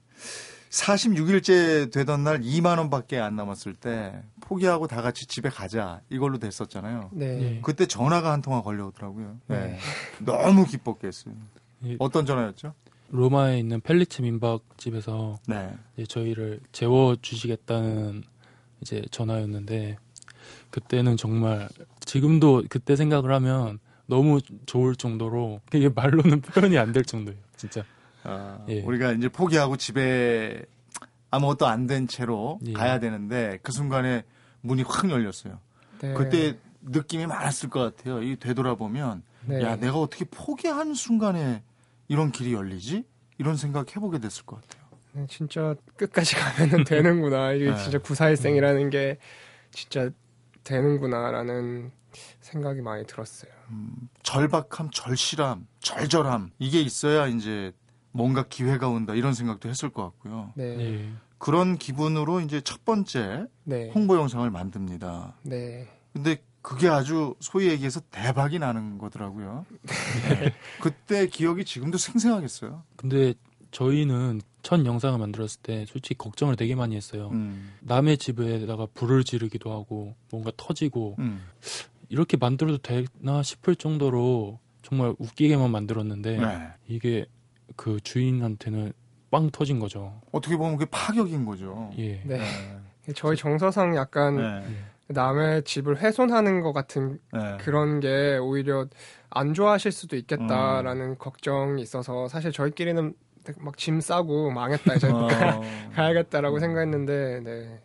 46일째 0.73 1.91
되던 1.91 2.23
날 2.23 2.41
2만 2.41 2.79
원밖에 2.79 3.19
안 3.19 3.35
남았을 3.35 3.75
때 3.75 4.11
포기하고 4.41 4.87
다 4.87 5.03
같이 5.03 5.27
집에 5.27 5.49
가자 5.49 6.01
이걸로 6.09 6.39
됐었잖아요. 6.39 7.11
네. 7.13 7.25
예. 7.57 7.61
그때 7.61 7.85
전화가 7.85 8.31
한 8.31 8.41
통화 8.41 8.63
걸려오더라고요. 8.63 9.37
네. 9.47 9.55
예. 9.55 10.25
너무 10.25 10.65
기뻤겠어요. 10.65 11.35
예, 11.85 11.95
어떤 11.99 12.25
전화였죠? 12.25 12.73
로마에 13.09 13.59
있는 13.59 13.81
펠리체 13.81 14.23
민박집에서 14.23 15.37
네. 15.47 15.71
이제 15.95 16.07
저희를 16.07 16.59
재워 16.71 17.15
주시겠다는 17.21 18.23
이제 18.81 19.03
전화였는데 19.11 19.97
그때는 20.71 21.17
정말 21.17 21.69
지금도 21.99 22.63
그때 22.67 22.95
생각을 22.95 23.31
하면 23.31 23.77
너무 24.07 24.41
좋을 24.65 24.95
정도로 24.95 25.61
이게 25.71 25.89
말로는 25.89 26.41
표현이 26.41 26.79
안 26.79 26.91
될 26.91 27.03
정도예요. 27.05 27.39
진짜. 27.55 27.83
아, 28.23 28.59
예. 28.69 28.81
우리가 28.81 29.11
이제 29.11 29.29
포기하고 29.29 29.77
집에 29.77 30.63
아무것도 31.31 31.65
안 31.67 31.87
된 31.87 32.07
채로 32.07 32.59
예. 32.65 32.73
가야 32.73 32.99
되는데 32.99 33.59
그 33.63 33.71
순간에 33.71 34.23
문이 34.61 34.83
확 34.83 35.09
열렸어요. 35.09 35.59
네. 36.01 36.13
그때 36.13 36.57
느낌이 36.81 37.25
많았을 37.27 37.69
것 37.69 37.79
같아요. 37.95 38.21
이 38.21 38.35
되돌아보면 38.35 39.23
네. 39.45 39.61
야 39.61 39.75
내가 39.75 39.97
어떻게 39.99 40.25
포기하는 40.25 40.93
순간에 40.93 41.63
이런 42.07 42.31
길이 42.31 42.53
열리지? 42.53 43.03
이런 43.39 43.57
생각 43.57 43.95
해보게 43.95 44.19
됐을 44.19 44.45
것 44.45 44.61
같아요. 44.61 44.83
네, 45.13 45.25
진짜 45.29 45.75
끝까지 45.97 46.35
가면은 46.37 46.83
되는구나. 46.85 47.53
이게 47.53 47.71
네. 47.71 47.77
진짜 47.77 47.97
구사일생이라는 47.99 48.89
게 48.89 49.17
진짜 49.71 50.09
되는구나라는 50.63 51.91
생각이 52.41 52.81
많이 52.81 53.05
들었어요. 53.05 53.51
절박함, 54.21 54.91
절실함, 54.91 55.67
절절함 55.79 56.51
이게 56.59 56.79
있어야 56.81 57.27
이제 57.27 57.71
뭔가 58.13 58.43
기회가 58.43 58.87
온다 58.87 59.13
이런 59.15 59.33
생각도 59.33 59.67
했을 59.67 59.89
것 59.89 60.03
같고요. 60.03 60.53
네. 60.55 60.63
예. 60.79 61.09
그런 61.37 61.77
기분으로 61.77 62.39
이제 62.39 62.61
첫 62.61 62.85
번째 62.85 63.47
네. 63.65 63.91
홍보 63.93 64.15
영상을 64.15 64.49
만듭니다. 64.49 65.35
네. 65.43 65.89
근데 66.13 66.37
그게 66.61 66.87
아주 66.87 67.35
소위 67.41 67.67
얘기해서 67.67 67.99
대박이 68.11 68.59
나는 68.59 68.97
거더라고요. 68.97 69.65
네. 70.29 70.53
그때 70.79 71.27
기억이 71.27 71.65
지금도 71.65 71.97
생생하겠어요. 71.97 72.83
근데 72.95 73.33
저희는 73.71 74.41
첫 74.61 74.85
영상을 74.85 75.19
만들었을 75.19 75.59
때 75.61 75.85
솔직히 75.87 76.15
걱정을 76.17 76.55
되게 76.55 76.75
많이 76.75 76.95
했어요. 76.95 77.29
음, 77.33 77.73
남의 77.81 78.17
집에다가 78.17 78.87
불을 78.93 79.25
지르기도 79.25 79.73
하고 79.73 80.15
뭔가 80.31 80.51
터지고 80.55 81.17
음. 81.19 81.43
이렇게 82.07 82.37
만들어도 82.37 82.77
되나 82.77 83.43
싶을 83.43 83.75
정도로 83.75 84.59
정말 84.83 85.13
웃기게만 85.17 85.69
만들었는데 85.71 86.37
네. 86.37 86.67
이게 86.87 87.25
그 87.75 87.99
주인한테는 88.01 88.93
빵 89.31 89.49
터진 89.49 89.79
거죠. 89.79 90.21
어떻게 90.31 90.55
보면 90.57 90.77
그게 90.77 90.89
파격인 90.91 91.45
거죠. 91.45 91.89
예. 91.97 92.21
네. 92.23 92.37
네. 92.37 92.43
저희 93.15 93.35
정서상 93.35 93.95
약간 93.95 94.37
네. 94.37 94.63
남의 95.07 95.63
집을 95.63 95.97
훼손하는 95.97 96.61
것 96.61 96.71
같은 96.73 97.19
네. 97.33 97.57
그런 97.59 97.99
게 97.99 98.37
오히려 98.37 98.87
안 99.29 99.53
좋아하실 99.53 99.91
수도 99.91 100.15
있겠다라는 100.15 101.17
걱정이 101.17 101.81
있어서 101.81 102.27
사실 102.27 102.51
저희끼리는 102.51 103.13
막 103.57 103.75
짐 103.75 103.99
싸고 103.99 104.51
망했다 104.51 104.93
이제 104.95 105.09
어, 105.09 105.27
가야겠다라고 105.95 106.59
생각했는데 106.59 107.41
네. 107.43 107.81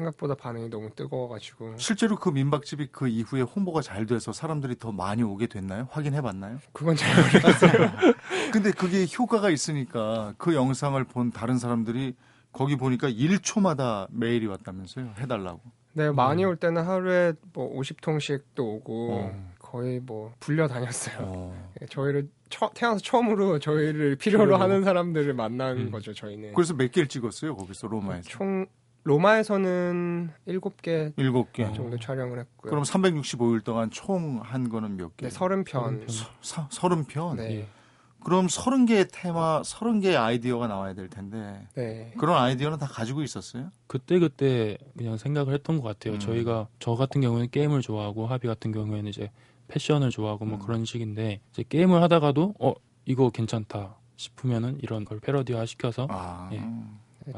생각보다 0.00 0.34
반응이 0.34 0.68
너무 0.70 0.90
뜨거워가지고 0.94 1.76
실제로 1.76 2.16
그 2.16 2.30
민박집이 2.30 2.88
그 2.90 3.08
이후에 3.08 3.42
홍보가 3.42 3.82
잘 3.82 4.06
돼서 4.06 4.32
사람들이 4.32 4.76
더 4.78 4.92
많이 4.92 5.22
오게 5.22 5.46
됐나요? 5.46 5.88
확인해 5.90 6.20
봤나요? 6.22 6.58
그건 6.72 6.96
잘 6.96 7.14
모르겠어요. 7.22 7.90
근데 8.52 8.70
그게 8.72 9.06
효과가 9.06 9.50
있으니까 9.50 10.34
그 10.38 10.54
영상을 10.54 11.02
본 11.04 11.30
다른 11.30 11.58
사람들이 11.58 12.14
거기 12.52 12.76
보니까 12.76 13.08
1초마다 13.08 14.08
메일이 14.10 14.46
왔다면서요. 14.46 15.14
해달라고. 15.18 15.60
네 15.92 16.10
많이 16.10 16.44
올 16.44 16.56
때는 16.56 16.82
하루에 16.82 17.32
뭐 17.52 17.76
50통씩도 17.78 18.58
오고 18.60 19.12
어. 19.12 19.50
거의 19.58 20.00
뭐 20.00 20.32
불려 20.40 20.66
다녔어요. 20.68 21.16
어. 21.20 21.70
예, 21.82 21.86
저희를 21.86 22.28
처, 22.48 22.70
태어나서 22.74 23.00
처음으로 23.02 23.58
저희를 23.60 24.16
필요로 24.16 24.44
필요로. 24.44 24.56
하는 24.56 24.82
사람들을 24.84 25.32
만난 25.34 25.76
음. 25.76 25.90
거죠 25.90 26.12
저희는. 26.12 26.54
그래서 26.54 26.74
몇 26.74 26.90
개를 26.90 27.08
찍었어요. 27.08 27.54
거기서 27.56 27.86
로마에서. 27.88 28.28
총 28.28 28.66
로마에서는 29.04 30.30
7개 30.48 31.12
일곱 31.16 31.52
개. 31.52 31.64
정도 31.72 31.98
촬영을 31.98 32.38
했고요. 32.38 32.70
그럼 32.70 32.82
365일 32.84 33.64
동안 33.64 33.90
총 33.90 34.40
한 34.42 34.68
거는 34.68 34.96
몇 34.96 35.16
개? 35.16 35.28
네, 35.28 35.34
30편. 35.34 35.64
편. 35.64 36.08
서, 36.08 36.26
사- 36.40 36.68
서른 36.70 37.04
편. 37.04 37.36
네. 37.36 37.60
예. 37.60 37.66
그럼 38.22 38.46
30개의 38.48 39.08
테마, 39.10 39.62
30개의 39.62 40.20
아이디어가 40.20 40.66
나와야 40.66 40.92
될 40.92 41.08
텐데 41.08 41.66
네. 41.74 42.12
그런 42.18 42.36
아이디어는 42.42 42.78
다 42.78 42.86
가지고 42.86 43.22
있었어요? 43.22 43.70
그때 43.86 44.18
그때 44.18 44.76
그냥 44.96 45.16
생각을 45.16 45.54
했던 45.54 45.78
것 45.80 45.84
같아요. 45.84 46.14
음. 46.14 46.18
저희가 46.18 46.68
저 46.80 46.94
같은 46.96 47.22
경우에는 47.22 47.48
게임을 47.50 47.80
좋아하고 47.80 48.26
하비 48.26 48.46
같은 48.46 48.72
경우에는 48.72 49.08
이제 49.08 49.30
패션을 49.68 50.10
좋아하고 50.10 50.44
뭐 50.44 50.58
음. 50.58 50.62
그런 50.66 50.84
식인데 50.84 51.40
이제 51.52 51.64
게임을 51.66 52.02
하다가도 52.02 52.54
어 52.60 52.74
이거 53.06 53.30
괜찮다 53.30 53.96
싶으면은 54.16 54.78
이런 54.82 55.06
걸 55.06 55.18
패러디화 55.20 55.64
시켜서 55.64 56.06
아. 56.10 56.50
예. 56.52 56.62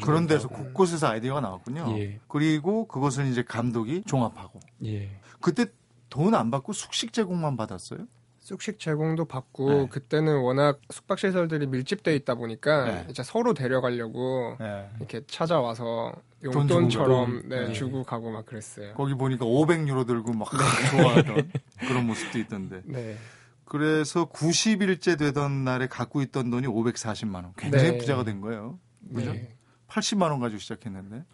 그런 0.02 0.26
데서 0.26 0.48
음. 0.48 0.56
곳곳에서 0.64 1.08
아이디어가 1.08 1.40
나왔군요. 1.40 1.86
예. 1.98 2.20
그리고 2.28 2.86
그것을 2.86 3.26
이제 3.26 3.42
감독이 3.42 4.02
종합하고 4.06 4.60
예. 4.84 5.10
그때 5.40 5.66
돈 6.08 6.34
안 6.34 6.50
받고 6.50 6.72
숙식 6.72 7.12
제공만 7.12 7.56
받았어요? 7.56 8.06
숙식 8.38 8.78
제공도 8.78 9.24
받고 9.26 9.68
네. 9.70 9.88
그때는 9.88 10.40
워낙 10.40 10.80
숙박 10.90 11.18
시설들이 11.18 11.66
밀집돼 11.68 12.14
있다 12.16 12.34
보니까 12.34 12.84
네. 12.84 13.06
이제 13.08 13.22
서로 13.22 13.54
데려가려고 13.54 14.56
네. 14.58 14.88
이렇게 14.98 15.22
찾아와서 15.26 16.12
용돈처럼 16.42 17.40
돈. 17.42 17.48
네, 17.48 17.68
네. 17.68 17.72
주고 17.72 18.02
가고 18.02 18.30
막 18.32 18.44
그랬어요. 18.46 18.94
거기 18.94 19.14
보니까 19.14 19.44
500유로 19.46 20.06
들고 20.06 20.32
막 20.32 20.48
좋아하던 20.90 21.50
그런 21.78 22.06
모습도 22.06 22.38
있던데. 22.40 22.82
네. 22.84 23.16
그래서 23.64 24.26
90일째 24.26 25.18
되던 25.18 25.64
날에 25.64 25.86
갖고 25.86 26.20
있던 26.22 26.50
돈이 26.50 26.66
540만 26.66 27.34
원. 27.36 27.52
굉장히 27.56 27.92
네. 27.92 27.98
부자가 27.98 28.24
된 28.24 28.40
거예요. 28.40 28.78
그죠? 29.14 29.32
네. 29.32 29.54
80만 29.92 30.30
원 30.30 30.40
가지고 30.40 30.58
시작했는데. 30.58 31.24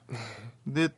근데 0.64 0.88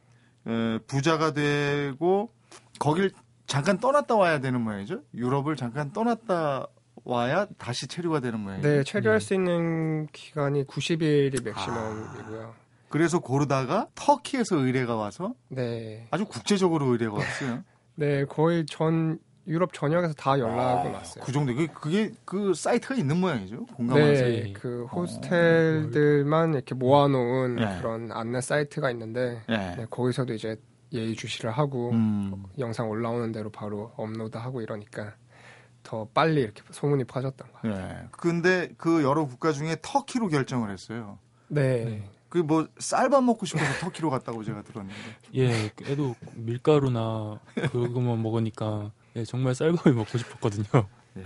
에, 0.47 0.79
비자가 0.87 1.33
되고 1.33 2.33
거길 2.79 3.13
잠깐 3.47 3.79
떠났다 3.79 4.17
와야 4.17 4.41
되는 4.41 4.61
모양이죠. 4.61 5.03
유럽을 5.15 5.57
잠깐 5.57 5.93
떠났다 5.93 6.67
와야 7.05 7.47
다시 7.59 7.87
체류가 7.87 8.21
되는 8.21 8.41
모양이죠. 8.41 8.69
네, 8.69 8.85
체류할 8.85 9.21
네. 9.21 9.27
수 9.27 9.35
있는 9.35 10.07
기간이 10.13 10.65
90일이 10.65 11.43
maximum이고요. 11.43 12.55
그래서 12.89 13.21
고르다가 13.21 13.89
터키에서 13.95 14.57
의뢰가 14.57 14.97
와서 14.97 15.35
네. 15.49 16.09
아주 16.11 16.25
국제적으로 16.25 16.87
의뢰가 16.87 17.15
왔어요. 17.15 17.63
네, 17.95 18.25
거의 18.25 18.65
전 18.67 19.19
유럽 19.47 19.73
전역에서 19.73 20.15
다 20.15 20.39
연락이 20.39 20.89
아, 20.89 20.93
왔어요. 20.93 21.25
그 21.25 21.33
정도. 21.33 21.55
그게, 21.55 21.67
그게 21.69 22.13
그 22.25 22.55
사이트가 22.55 22.95
있는 22.95 23.19
모양이죠. 23.19 23.67
공감하세요. 23.67 24.45
네, 24.45 24.53
그 24.53 24.85
호스텔들만 24.87 26.55
이렇게 26.55 26.75
모아놓은 26.75 27.57
네. 27.57 27.79
그런 27.79 28.13
안내 28.13 28.41
사이트가 28.41 28.91
있는데 28.91 29.43
네. 29.49 29.77
네, 29.77 29.87
거기서도 29.89 30.35
이제 30.35 30.57
예의 30.93 31.15
주시를 31.15 31.51
하고 31.51 31.91
음. 31.91 32.45
영상 32.59 32.91
올라오는 32.91 33.33
대로 33.33 33.51
바로 33.51 33.93
업로드하고 33.97 34.61
이러니까 34.61 35.15
더 35.83 36.07
빨리 36.13 36.43
이렇게 36.43 36.63
소문이 36.71 37.05
퍼졌던 37.05 37.49
거예요. 37.53 37.77
예. 37.77 38.09
근데 38.11 38.71
그 38.77 39.03
여러 39.03 39.25
국가 39.25 39.53
중에 39.53 39.77
터키로 39.81 40.29
결정을 40.29 40.71
했어요. 40.71 41.19
네. 41.49 41.85
네. 41.85 42.11
그뭐 42.29 42.69
쌀밥 42.79 43.25
먹고 43.25 43.47
싶어서 43.47 43.73
터키로 43.81 44.11
갔다고 44.11 44.45
제가 44.45 44.63
들었는데. 44.63 44.95
예. 45.37 45.71
애도 45.91 46.15
밀가루나 46.35 47.41
그거만 47.73 48.23
먹으니까 48.23 48.93
예, 49.17 49.25
정말 49.25 49.55
쌀밥이 49.55 49.95
먹고 49.95 50.19
싶었거든요. 50.19 50.87
예, 51.17 51.21
예. 51.23 51.25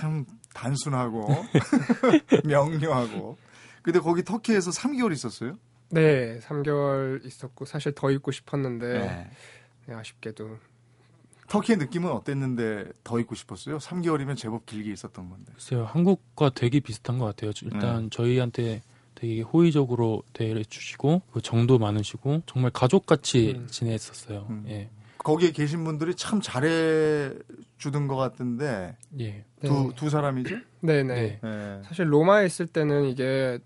참 0.00 0.24
단순하고 0.52 1.28
명료하고. 2.44 3.36
근데 3.82 3.98
거기 3.98 4.22
터키에서 4.22 4.70
3개월 4.70 5.12
있었어요? 5.12 5.58
네, 5.90 6.38
3개월 6.40 7.24
있었고 7.24 7.64
사실 7.66 7.92
더 7.92 8.10
있고 8.10 8.32
싶었는데 8.32 8.98
네. 8.98 9.30
네, 9.86 9.94
아쉽게도 9.94 10.58
터키의 11.48 11.78
느낌은 11.78 12.10
어땠는데 12.10 12.86
더 13.04 13.20
있고 13.20 13.34
싶었어요? 13.34 13.78
3개월이면 13.78 14.36
제법 14.36 14.64
길게 14.64 14.90
있었던 14.92 15.28
건데. 15.28 15.52
글쎄요. 15.52 15.84
한국과 15.84 16.50
되게 16.54 16.80
비슷한 16.80 17.18
것 17.18 17.26
같아요. 17.26 17.52
일단 17.62 18.08
저희한테 18.10 18.82
되게 19.14 19.42
호의적으로 19.42 20.22
대해 20.32 20.62
주시고 20.64 21.22
그 21.32 21.40
정도 21.42 21.78
많으시고 21.78 22.42
정말 22.46 22.70
가족같이 22.70 23.54
음. 23.58 23.66
지냈었어요. 23.70 24.46
음. 24.50 24.64
예. 24.68 24.88
거기에 25.24 25.50
계신 25.50 25.82
분들이 25.84 26.14
참 26.14 26.40
잘해 26.40 27.32
주던 27.78 28.06
것 28.06 28.14
같은데 28.14 28.96
예. 29.18 29.44
두, 29.60 29.92
두 29.96 30.10
사람이죠? 30.10 30.56
네, 30.80 31.02
네. 31.02 31.14
네. 31.14 31.40
네. 31.42 31.82
사실 31.84 32.12
로마에 32.12 32.46
있을 32.46 32.66
때는 32.66 33.06
이게 33.06 33.58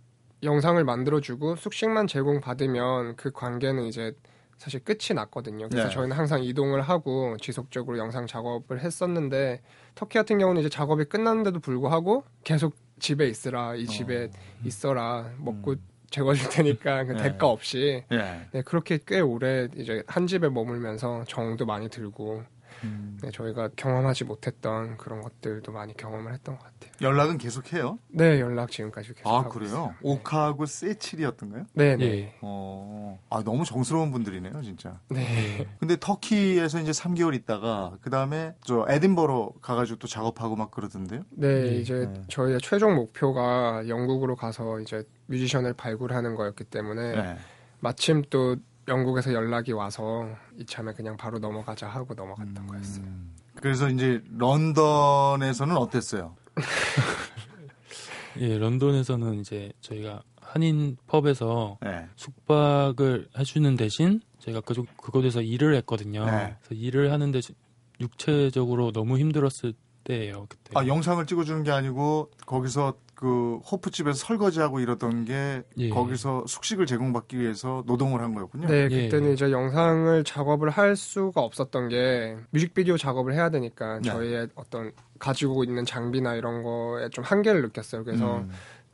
영상을 0.42 0.82
만들어주고 0.82 1.56
숙식만 1.56 2.06
제공받으면 2.06 3.16
그 3.16 3.32
관계는 3.32 3.84
이제 3.84 4.14
사실 4.56 4.82
끝이 4.82 5.14
났거든요. 5.14 5.68
그래서 5.68 5.88
네. 5.88 5.94
저희는 5.94 6.16
항상 6.16 6.42
이동을 6.42 6.80
하고 6.80 7.36
지속적으로 7.40 7.98
영상 7.98 8.26
작업을 8.26 8.80
했었는데 8.80 9.60
터키 9.96 10.16
같은 10.16 10.38
경우는 10.38 10.60
이제 10.60 10.68
작업이 10.68 11.04
끝났는데도 11.04 11.58
불구하고 11.58 12.24
계속 12.44 12.76
집에 13.00 13.28
있으라 13.28 13.74
이 13.74 13.86
집에 13.86 14.24
어. 14.24 14.28
있어라 14.64 15.30
먹고 15.38 15.72
음. 15.72 15.82
재워줄 16.10 16.48
테니까 16.50 17.04
그 17.04 17.12
네. 17.12 17.22
대가 17.24 17.48
없이 17.48 18.04
예. 18.10 18.46
네, 18.52 18.62
그렇게 18.62 18.98
꽤 19.06 19.20
오래 19.20 19.68
이제 19.76 20.02
한 20.06 20.26
집에 20.26 20.48
머물면서 20.48 21.24
정도 21.28 21.66
많이 21.66 21.88
들고 21.88 22.42
음. 22.84 23.18
네, 23.22 23.30
저희가 23.30 23.70
경험하지 23.76 24.24
못했던 24.24 24.96
그런 24.96 25.22
것들도 25.22 25.72
많이 25.72 25.96
경험을 25.96 26.32
했던 26.32 26.56
것 26.58 26.64
같아요. 26.64 26.92
연락은 27.00 27.38
계속해요? 27.38 27.98
네, 28.08 28.40
연락 28.40 28.70
지금까지 28.70 29.14
계속 29.14 29.28
아 29.28 29.38
하고 29.38 29.50
그래요? 29.50 29.68
있어요. 29.68 29.94
오카하고 30.02 30.66
세칠이었던가요? 30.66 31.66
네, 31.74 31.96
네. 31.96 32.04
예. 32.04 32.34
어, 32.40 33.18
아 33.30 33.42
너무 33.42 33.64
정스러운 33.64 34.10
분들이네요, 34.10 34.62
진짜. 34.62 35.00
네. 35.08 35.60
예. 35.60 35.66
근데 35.80 35.96
터키에서 35.98 36.80
이제 36.80 36.92
3개월 36.92 37.34
있다가 37.34 37.96
그 38.00 38.10
다음에 38.10 38.54
저 38.64 38.86
에딘버러 38.88 39.52
가가지고 39.60 39.98
또 39.98 40.06
작업하고 40.08 40.56
막 40.56 40.70
그러던데요. 40.70 41.22
네, 41.30 41.62
네. 41.62 41.76
이제 41.76 42.08
네. 42.12 42.22
저희의 42.28 42.60
최종 42.62 42.94
목표가 42.94 43.86
영국으로 43.88 44.36
가서 44.36 44.80
이제 44.80 45.06
뮤지션을 45.26 45.74
발굴하는 45.74 46.34
거였기 46.34 46.64
때문에 46.64 47.12
네. 47.12 47.36
마침 47.80 48.22
또 48.30 48.56
영국에서 48.88 49.32
연락이 49.32 49.72
와서 49.72 50.28
이참에 50.58 50.92
그냥 50.92 51.16
바로 51.16 51.38
넘어가자 51.38 51.86
하고 51.86 52.14
넘어갔던 52.14 52.66
거였어요. 52.66 53.04
음, 53.04 53.34
그래서 53.54 53.88
이제 53.88 54.22
런던에서는 54.36 55.76
어땠어요? 55.76 56.34
예, 58.40 58.58
런던에서는 58.58 59.40
이제 59.40 59.72
저희가 59.80 60.22
한인 60.40 60.96
펍에서 61.06 61.78
네. 61.82 62.06
숙박을 62.16 63.28
해주는 63.38 63.76
대신 63.76 64.20
제가 64.38 64.60
그쪽 64.62 64.86
그곳에서 64.96 65.42
일을 65.42 65.74
했거든요. 65.76 66.24
네. 66.24 66.56
그래서 66.62 66.74
일을 66.80 67.12
하는데 67.12 67.40
육체적으로 68.00 68.92
너무 68.92 69.18
힘들었을 69.18 69.74
때예요. 70.04 70.46
그때. 70.48 70.72
아 70.74 70.86
영상을 70.86 71.24
찍어주는 71.26 71.64
게 71.64 71.70
아니고 71.70 72.30
거기서 72.46 72.94
그 73.18 73.56
호프집에서 73.68 74.16
설거지하고 74.16 74.78
이러던 74.78 75.24
게 75.24 75.64
예. 75.78 75.88
거기서 75.88 76.44
숙식을 76.46 76.86
제공받기 76.86 77.36
위해서 77.36 77.82
노동을 77.84 78.20
한 78.20 78.32
거였군요. 78.32 78.68
네, 78.68 78.86
예, 78.92 79.06
그때는 79.06 79.30
예. 79.30 79.32
이제 79.32 79.50
영상을 79.50 80.22
작업을 80.22 80.70
할 80.70 80.94
수가 80.94 81.40
없었던 81.40 81.88
게 81.88 82.36
뮤직비디오 82.50 82.96
작업을 82.96 83.34
해야 83.34 83.50
되니까 83.50 83.98
네. 83.98 84.08
저희의 84.08 84.48
어떤 84.54 84.92
가지고 85.18 85.64
있는 85.64 85.84
장비나 85.84 86.36
이런 86.36 86.62
거에 86.62 87.08
좀 87.08 87.24
한계를 87.24 87.62
느꼈어요. 87.62 88.04
그래서 88.04 88.38
음. 88.38 88.50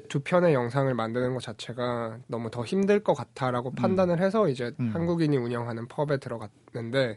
두 0.08 0.20
편의 0.20 0.54
영상을 0.54 0.92
만드는 0.94 1.34
것 1.34 1.42
자체가 1.42 2.16
너무 2.26 2.50
더 2.50 2.64
힘들 2.64 3.00
것 3.00 3.12
같아라고 3.12 3.72
판단을 3.72 4.22
해서 4.22 4.48
이제 4.48 4.72
음. 4.80 4.90
한국인이 4.94 5.36
운영하는 5.36 5.86
펍에 5.86 6.16
들어갔는데 6.16 7.16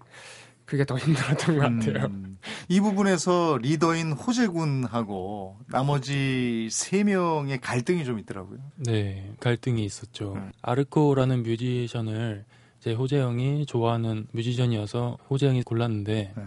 그게 0.68 0.84
더 0.84 0.98
힘들었던 0.98 1.56
것 1.56 1.62
같아요. 1.62 2.06
음, 2.08 2.38
이 2.68 2.82
부분에서 2.82 3.58
리더인 3.62 4.12
호재군하고 4.12 5.58
나머지 5.68 6.68
세 6.70 7.06
명의 7.06 7.60
갈등이 7.60 8.04
좀 8.04 8.20
있더라고요. 8.20 8.60
네, 8.76 9.34
갈등이 9.40 9.84
있었죠. 9.86 10.34
음. 10.34 10.52
아르코라는 10.62 11.44
뮤지션을 11.44 12.44
제 12.82 12.94
호재 12.94 13.18
형이 13.18 13.66
좋아하는 13.66 14.28
뮤지션이어서 14.34 15.18
호재 15.30 15.48
형이 15.48 15.64
골랐는데 15.64 16.34
네. 16.36 16.44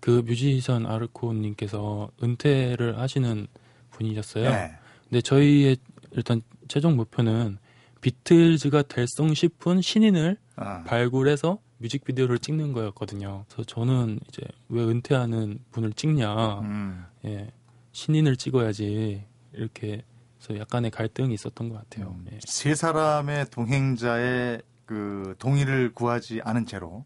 그 0.00 0.22
뮤지션 0.24 0.86
아르코님께서 0.86 2.10
은퇴를 2.22 2.98
하시는 2.98 3.46
분이셨어요. 3.90 4.50
네. 4.50 4.72
근데 5.04 5.20
저희의 5.20 5.76
일단 6.12 6.40
최종 6.66 6.96
목표는 6.96 7.58
비틀즈가 8.00 8.84
될성 8.84 9.34
싶은 9.34 9.82
신인을 9.82 10.38
아, 10.56 10.82
발굴해서 10.84 11.58
뮤직비디오를 11.80 12.38
찍는 12.38 12.72
거였거든요. 12.72 13.44
그래서 13.48 13.64
저는 13.64 14.20
이제 14.28 14.42
왜 14.68 14.84
은퇴하는 14.84 15.58
분을 15.72 15.92
찍냐, 15.94 16.60
음. 16.60 17.04
예, 17.24 17.50
신인을 17.92 18.36
찍어야지 18.36 19.24
이렇게 19.52 20.04
그래서 20.38 20.60
약간의 20.60 20.90
갈등이 20.90 21.32
있었던 21.34 21.70
것 21.70 21.76
같아요. 21.76 22.16
음. 22.18 22.26
예. 22.32 22.38
세 22.44 22.74
사람의 22.74 23.46
동행자의 23.50 24.62
그 24.84 25.34
동의를 25.38 25.92
구하지 25.94 26.40
않은 26.44 26.66
채로 26.66 27.04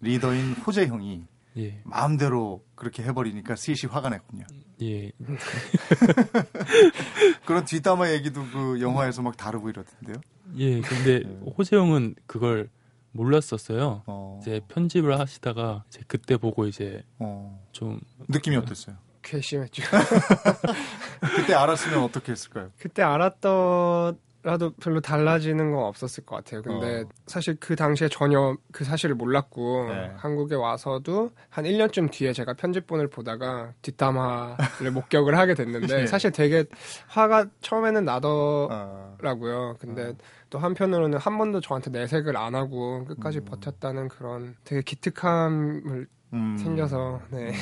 리더인 0.00 0.52
호재 0.54 0.86
형이 0.86 1.24
예, 1.58 1.80
마음대로 1.84 2.64
그렇게 2.74 3.02
해버리니까 3.02 3.56
셋이 3.56 3.90
화가 3.90 4.10
냈군요. 4.10 4.46
예, 4.82 5.10
그런 7.46 7.64
뒷담화 7.64 8.12
얘기도 8.12 8.44
그 8.52 8.80
영화에서 8.80 9.22
막 9.22 9.36
다루고 9.36 9.70
이러던데요. 9.70 10.16
예. 10.56 10.80
근데 10.80 11.22
호재 11.58 11.76
형은 11.76 12.14
그걸 12.26 12.68
몰랐었어요. 13.16 14.02
어, 14.06 14.38
이제 14.40 14.60
편집을 14.68 15.18
하시다가 15.18 15.84
이제 15.88 16.02
그때 16.06 16.36
보고 16.36 16.66
이제 16.66 17.02
어, 17.18 17.60
좀 17.72 18.00
느낌이 18.28 18.56
어땠어요? 18.56 18.96
괘씸했죠. 19.26 19.82
그때 21.36 21.54
알았으면 21.54 22.02
어떻게 22.02 22.32
했을까요? 22.32 22.70
그때 22.78 23.02
알았더라도 23.02 24.70
별로 24.80 25.00
달라지는 25.00 25.72
건 25.72 25.84
없었을 25.84 26.24
것 26.24 26.36
같아요. 26.36 26.62
근데 26.62 27.02
어. 27.02 27.08
사실 27.26 27.56
그 27.58 27.74
당시에 27.74 28.08
전혀 28.08 28.56
그 28.72 28.84
사실을 28.84 29.16
몰랐고 29.16 29.88
네. 29.88 30.12
한국에 30.16 30.54
와서도 30.54 31.30
한 31.50 31.64
1년쯤 31.64 32.12
뒤에 32.12 32.32
제가 32.32 32.54
편집본을 32.54 33.08
보다가 33.08 33.72
뒷담화를 33.82 34.92
목격을 34.92 35.36
하게 35.36 35.54
됐는데 35.54 36.02
예. 36.02 36.06
사실 36.06 36.30
되게 36.30 36.64
화가 37.08 37.46
처음에는 37.60 38.04
나더라고요. 38.04 39.58
어. 39.58 39.74
근데 39.80 40.14
또 40.56 40.60
한편으로는 40.60 41.18
한 41.18 41.36
번도 41.36 41.60
저한테 41.60 41.90
내색을 41.90 42.34
안 42.34 42.54
하고 42.54 43.04
끝까지 43.04 43.40
음. 43.40 43.44
버텼다는 43.44 44.08
그런 44.08 44.56
되게 44.64 44.80
기특함을 44.80 46.08
음. 46.32 46.56
생겨서 46.56 47.20
네. 47.30 47.52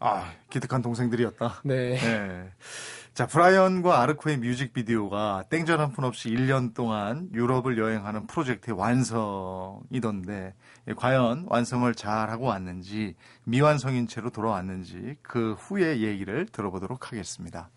아, 0.00 0.32
기특한 0.48 0.80
동생들이었다. 0.80 1.60
네. 1.64 1.96
네. 1.96 2.48
자, 3.12 3.26
브라이언과 3.26 4.00
아르코의 4.00 4.38
뮤직비디오가 4.38 5.44
땡전 5.50 5.78
한 5.78 5.92
푼 5.92 6.04
없이 6.04 6.30
1년 6.30 6.72
동안 6.72 7.28
유럽을 7.34 7.76
여행하는 7.76 8.26
프로젝트의 8.26 8.78
완성이던데, 8.78 10.54
예, 10.88 10.92
과연 10.94 11.46
완성을 11.48 11.92
잘 11.94 12.30
하고 12.30 12.46
왔는지, 12.46 13.14
미완성인 13.44 14.06
채로 14.06 14.30
돌아왔는지, 14.30 15.16
그 15.20 15.54
후의 15.58 16.02
얘기를 16.02 16.46
들어보도록 16.46 17.12
하겠습니다. 17.12 17.68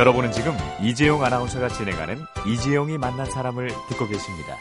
여러분은 0.00 0.32
지금 0.32 0.56
이재용 0.80 1.22
아나운서가 1.22 1.68
진행하는 1.68 2.16
이재용이 2.46 2.96
만난 2.96 3.30
사람을 3.30 3.68
듣고 3.90 4.08
계십니다. 4.08 4.56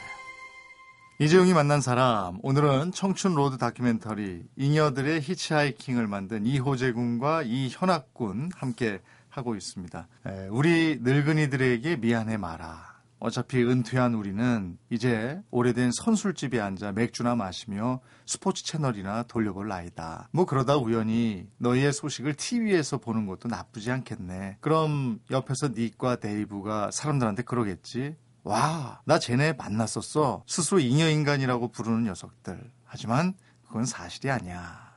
이재용이 1.17 1.53
만난 1.53 1.79
사람, 1.79 2.39
오늘은 2.43 2.91
청춘 2.91 3.35
로드 3.35 3.57
다큐멘터리 3.57 4.43
잉여들의 4.57 5.21
히치하이킹을 5.21 6.07
만든 6.07 6.45
이호재 6.45 6.91
군과 6.91 7.43
이현학 7.43 8.13
군 8.13 8.49
함께 8.53 8.99
하고 9.29 9.55
있습니다. 9.55 10.07
에, 10.27 10.47
우리 10.49 10.99
늙은이들에게 11.01 11.95
미안해 11.95 12.35
마라. 12.35 12.88
어차피 13.19 13.63
은퇴한 13.63 14.15
우리는 14.15 14.77
이제 14.89 15.41
오래된 15.51 15.91
선술집에 15.91 16.59
앉아 16.59 16.93
맥주나 16.93 17.35
마시며 17.35 17.99
스포츠 18.25 18.63
채널이나 18.63 19.23
돌려볼 19.23 19.67
나이다. 19.67 20.29
뭐 20.31 20.45
그러다 20.45 20.77
우연히 20.77 21.47
너희의 21.57 21.91
소식을 21.91 22.35
TV에서 22.35 22.97
보는 22.97 23.25
것도 23.25 23.49
나쁘지 23.49 23.91
않겠네. 23.91 24.57
그럼 24.61 25.19
옆에서 25.31 25.69
닉과 25.69 26.17
데이브가 26.17 26.91
사람들한테 26.91 27.43
그러겠지. 27.43 28.15
와, 28.43 29.01
나 29.05 29.19
쟤네 29.19 29.53
만났었어. 29.53 30.43
스스로 30.47 30.79
잉여인간이라고 30.79 31.69
부르는 31.71 32.05
녀석들. 32.05 32.71
하지만 32.85 33.33
그건 33.67 33.85
사실이 33.85 34.31
아니야. 34.31 34.88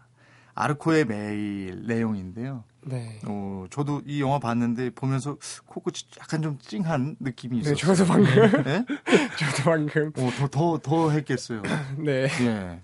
아르코의 0.54 1.04
메일 1.06 1.84
내용인데요. 1.86 2.64
네. 2.84 3.20
어, 3.26 3.64
저도 3.70 4.02
이 4.06 4.20
영화 4.20 4.38
봤는데 4.38 4.90
보면서 4.90 5.38
코끝이 5.66 5.98
약간 6.20 6.42
좀 6.42 6.58
찡한 6.58 7.16
느낌이 7.20 7.62
네, 7.62 7.72
있었어요. 7.72 7.94
저도 7.94 8.06
방금 8.06 8.32
예? 8.66 8.84
저도 9.38 9.62
방금 9.64 10.12
어, 10.16 10.30
더, 10.38 10.48
더, 10.48 10.78
더 10.78 11.10
했겠어요. 11.10 11.62
네. 11.98 12.26
예. 12.42 12.80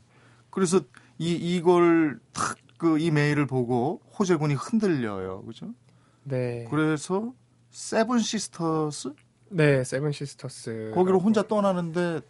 그래서 0.51 0.81
이, 1.19 1.33
이걸 1.35 2.21
탁, 2.33 2.57
그, 2.79 2.99
이 2.99 3.11
메일을 3.11 3.47
보고 3.47 4.01
호재군이 4.19 4.55
흔들려요. 4.55 5.43
그죠? 5.43 5.75
네. 6.23 6.65
그래서 6.71 7.33
세븐 7.71 8.21
시스터스? 8.21 9.13
네, 9.51 9.83
세븐 9.83 10.13
시스터스. 10.13 10.93
거기로 10.95 11.19
혼자 11.19 11.43
떠나는데 11.43 12.21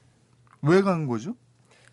왜 0.62 0.81
간 0.83 1.07
거죠? 1.07 1.37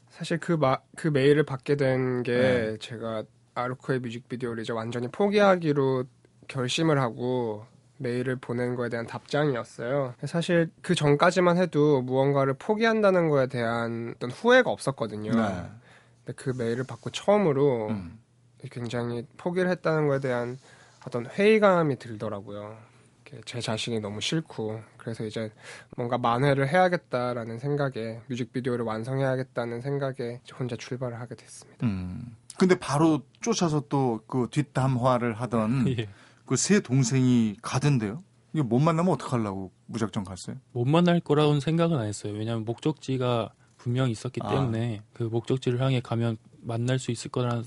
사실 0.09 0.39
그, 0.39 0.53
마, 0.53 0.77
그 0.95 1.09
메일을 1.09 1.43
받게 1.43 1.75
된게 1.75 2.31
네. 2.31 2.77
제가 2.79 3.23
아르코의 3.55 3.99
뮤직비디오를 3.99 4.61
이제 4.61 4.71
완전히 4.71 5.07
포기하기로 5.07 6.03
결심을 6.47 6.99
하고 6.99 7.65
메일을 7.97 8.35
보낸 8.35 8.75
거에 8.75 8.89
대한 8.89 9.07
답장이었어요. 9.07 10.13
사실 10.25 10.69
그 10.81 10.93
전까지만 10.95 11.57
해도 11.57 12.01
무언가를 12.01 12.53
포기한다는 12.53 13.29
거에 13.29 13.47
대한 13.47 14.13
어떤 14.15 14.31
후회가 14.31 14.69
없었거든요. 14.69 15.31
네. 15.31 15.65
근데 16.23 16.33
그 16.35 16.53
메일을 16.57 16.83
받고 16.83 17.11
처음으로 17.11 17.87
음. 17.89 18.19
굉장히 18.71 19.25
포기를 19.37 19.69
했다는 19.69 20.07
거에 20.07 20.19
대한 20.19 20.57
어떤 21.05 21.25
회의감이 21.25 21.97
들더라고요. 21.97 22.77
제 23.45 23.59
자신이 23.59 23.99
너무 23.99 24.21
싫고 24.21 24.81
그래서 24.97 25.25
이제 25.25 25.51
뭔가 25.97 26.17
만회를 26.17 26.67
해야겠다라는 26.67 27.59
생각에 27.59 28.21
뮤직비디오를 28.27 28.85
완성해야겠다는 28.85 29.81
생각에 29.81 30.41
혼자 30.57 30.75
출발을 30.75 31.19
하게 31.19 31.35
됐습니다. 31.35 31.85
음. 31.85 32.35
근데 32.57 32.77
바로 32.79 33.21
쫓아서 33.41 33.81
또 33.89 34.23
그 34.27 34.47
뒷담화를 34.51 35.33
하던 35.33 35.85
예. 35.99 36.07
그세 36.45 36.79
동생이 36.79 37.55
가던데요? 37.61 38.23
이거 38.53 38.63
못 38.63 38.79
만나면 38.79 39.13
어떡하려고 39.13 39.71
무작정 39.87 40.23
갔어요? 40.23 40.57
못 40.71 40.85
만날 40.85 41.19
거라고는 41.19 41.59
생각은 41.59 41.97
안 41.97 42.05
했어요. 42.07 42.33
왜냐하면 42.33 42.65
목적지가 42.65 43.51
분명히 43.77 44.11
있었기 44.11 44.39
아. 44.43 44.49
때문에 44.49 45.01
그 45.13 45.23
목적지를 45.23 45.81
향해 45.81 45.99
가면 45.99 46.37
만날 46.61 46.97
수 46.99 47.11
있을 47.11 47.29
거라는 47.31 47.63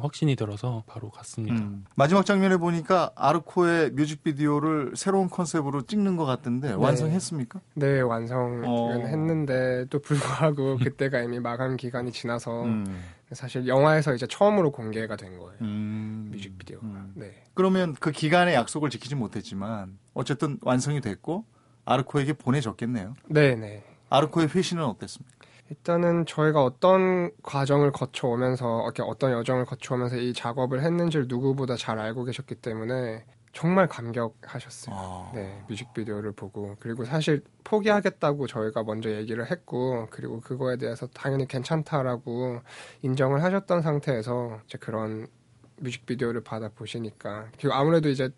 확신이 0.00 0.34
들어서 0.36 0.82
바로 0.86 1.10
갔습니다. 1.10 1.56
음. 1.56 1.84
마지막 1.94 2.24
장면에 2.24 2.56
보니까 2.56 3.10
아르코의 3.14 3.90
뮤직비디오를 3.90 4.92
새로운 4.96 5.28
컨셉으로 5.28 5.82
찍는 5.82 6.16
것 6.16 6.24
같던데 6.24 6.68
네. 6.68 6.74
완성했습니까? 6.74 7.60
네, 7.74 8.00
완성은 8.00 8.64
어. 8.66 8.92
했는데 8.92 9.84
또 9.90 10.00
불구하고 10.00 10.78
그때가 10.82 11.20
이미 11.20 11.38
마감 11.38 11.76
기간이 11.76 12.12
지나서 12.12 12.64
음. 12.64 13.02
사실 13.32 13.66
영화에서 13.66 14.14
이제 14.14 14.26
처음으로 14.26 14.72
공개가 14.72 15.16
된 15.16 15.38
거예요. 15.38 15.58
음. 15.60 16.30
뮤직비디오가. 16.32 16.86
음. 16.86 17.12
네. 17.14 17.32
그러면 17.54 17.94
그 18.00 18.10
기간의 18.10 18.54
약속을 18.54 18.90
지키지 18.90 19.14
못했지만 19.14 19.98
어쨌든 20.14 20.58
완성이 20.62 21.00
됐고 21.00 21.44
아르코에게 21.84 22.34
보내줬겠네요. 22.34 23.14
네, 23.28 23.54
네. 23.54 23.84
아르코의 24.08 24.48
회신은 24.48 24.84
어땠습니까? 24.84 25.34
일단은 25.70 26.26
저희가 26.26 26.62
어떤 26.62 27.30
과정을 27.42 27.92
거쳐오면서 27.92 28.90
어떤 29.06 29.32
여정을 29.32 29.64
거쳐오면서 29.64 30.16
이 30.16 30.34
작업을 30.34 30.82
했는지를 30.82 31.26
누구보다 31.28 31.76
잘 31.76 31.98
알고 31.98 32.24
계셨기 32.24 32.56
때문에 32.56 33.24
정말 33.54 33.86
감격하셨어요. 33.86 34.94
아. 34.96 35.30
네, 35.32 35.64
뮤직비디오를 35.68 36.32
보고 36.32 36.76
그리고 36.80 37.04
사실 37.04 37.42
포기하겠다고 37.62 38.46
저희가 38.46 38.82
먼저 38.82 39.10
얘기를 39.10 39.48
했고 39.50 40.08
그리고 40.10 40.40
그거에 40.40 40.76
대해서 40.76 41.06
당연히 41.06 41.46
괜찮다라고 41.46 42.60
인정을 43.02 43.42
하셨던 43.42 43.80
상태에서 43.80 44.60
이제 44.66 44.76
그런 44.78 45.28
뮤직비디오를 45.80 46.42
받아 46.42 46.68
보시니까 46.68 47.46
그리고 47.58 47.74
아무래도 47.74 48.08
이제 48.08 48.28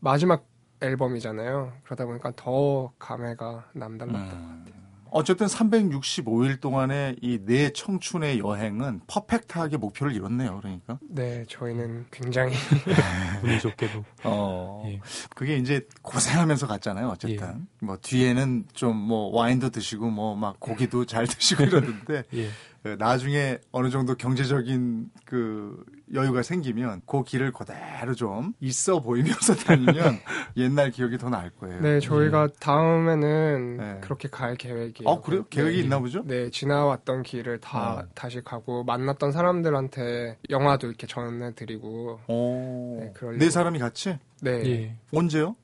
마지막 0.00 0.46
앨범이잖아요. 0.80 1.72
그러다 1.84 2.04
보니까 2.04 2.32
더 2.36 2.92
감회가 2.98 3.70
남달랐던 3.72 4.28
것 4.30 4.36
같아요. 4.36 4.87
어쨌든 5.10 5.46
365일 5.46 6.60
동안의 6.60 7.16
이 7.22 7.38
내 7.44 7.70
청춘의 7.72 8.40
여행은 8.40 9.00
퍼펙트하게 9.06 9.76
목표를 9.78 10.14
이뤘네요. 10.14 10.58
그러니까. 10.60 10.98
네, 11.08 11.44
저희는 11.48 12.06
굉장히 12.10 12.54
운이 13.42 13.60
좋게도 13.60 14.04
어. 14.24 14.82
예. 14.86 15.00
그게 15.34 15.56
이제 15.56 15.86
고생하면서 16.02 16.66
갔잖아요. 16.66 17.08
어쨌든. 17.08 17.66
뭐 17.80 17.96
뒤에는 18.00 18.66
좀 18.74 18.96
뭐 18.98 19.34
와인도 19.34 19.70
드시고 19.70 20.10
뭐 20.10 20.34
막 20.34 20.60
고기도 20.60 21.04
잘 21.06 21.26
드시고 21.26 21.62
이러는데 21.64 22.24
예. 22.34 22.48
어, 22.92 22.96
나중에 22.98 23.58
어느 23.72 23.90
정도 23.90 24.14
경제적인 24.14 25.10
그 25.24 25.84
여유가 26.14 26.42
생기면 26.42 27.02
그 27.06 27.22
길을 27.22 27.52
그대로 27.52 28.14
좀 28.14 28.54
있어 28.60 29.00
보이면서 29.00 29.54
다니면 29.66 30.18
옛날 30.56 30.90
기억이 30.90 31.18
더 31.18 31.28
날 31.28 31.50
거예요. 31.50 31.80
네, 31.82 32.00
저희가 32.00 32.48
다음에는 32.58 33.76
네. 33.76 33.98
그렇게 34.00 34.28
갈 34.28 34.56
계획이에요. 34.56 35.08
아, 35.10 35.20
그래요? 35.20 35.44
계획이 35.50 35.76
네. 35.78 35.82
있나 35.84 35.98
보죠? 35.98 36.22
네, 36.24 36.48
지나왔던 36.50 37.22
길을 37.24 37.58
다 37.60 37.92
어. 38.00 38.04
다시 38.14 38.40
가고 38.42 38.84
만났던 38.84 39.32
사람들한테 39.32 40.38
영화도 40.48 40.86
이렇게 40.86 41.06
전해드리고 41.06 42.20
오. 42.28 42.98
네, 43.00 43.12
그러려고. 43.14 43.44
네 43.44 43.50
사람이 43.50 43.78
같이? 43.78 44.16
네, 44.40 44.50
예. 44.66 44.96
언제요? 45.12 45.54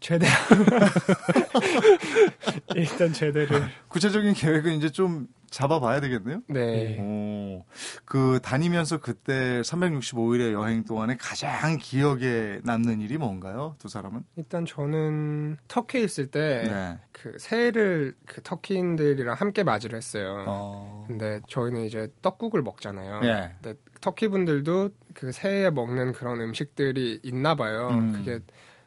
최대한 0.00 0.34
일단 2.74 3.12
제대를 3.12 3.62
구체적인 3.88 4.34
계획은 4.34 4.72
이제 4.74 4.90
좀 4.90 5.26
잡아봐야 5.52 6.00
되겠네요. 6.00 6.40
네. 6.48 6.98
오, 6.98 7.64
그 8.06 8.40
다니면서 8.42 8.98
그때 8.98 9.60
365일의 9.60 10.52
여행 10.52 10.84
동안에 10.84 11.16
가장 11.20 11.76
기억에 11.78 12.60
남는 12.64 13.00
일이 13.02 13.18
뭔가요? 13.18 13.76
두 13.78 13.88
사람은? 13.88 14.24
일단 14.36 14.64
저는 14.64 15.58
터키에 15.68 16.00
있을 16.00 16.28
때 16.28 16.62
네. 16.64 16.98
그 17.12 17.36
새해를 17.38 18.14
그 18.26 18.42
터키인들이랑 18.42 19.36
함께 19.36 19.62
맞이를 19.62 19.96
했어요. 19.96 20.44
어. 20.48 21.04
근데 21.06 21.40
저희는 21.48 21.84
이제 21.84 22.08
떡국을 22.22 22.62
먹잖아요. 22.62 23.20
예. 23.24 23.52
근데 23.60 23.78
터키 24.00 24.28
분들도 24.28 24.88
그 25.12 25.32
새해에 25.32 25.70
먹는 25.70 26.12
그런 26.12 26.40
음식들이 26.40 27.20
있나 27.22 27.54
봐요. 27.54 27.90
음. 27.92 28.12
그게 28.12 28.40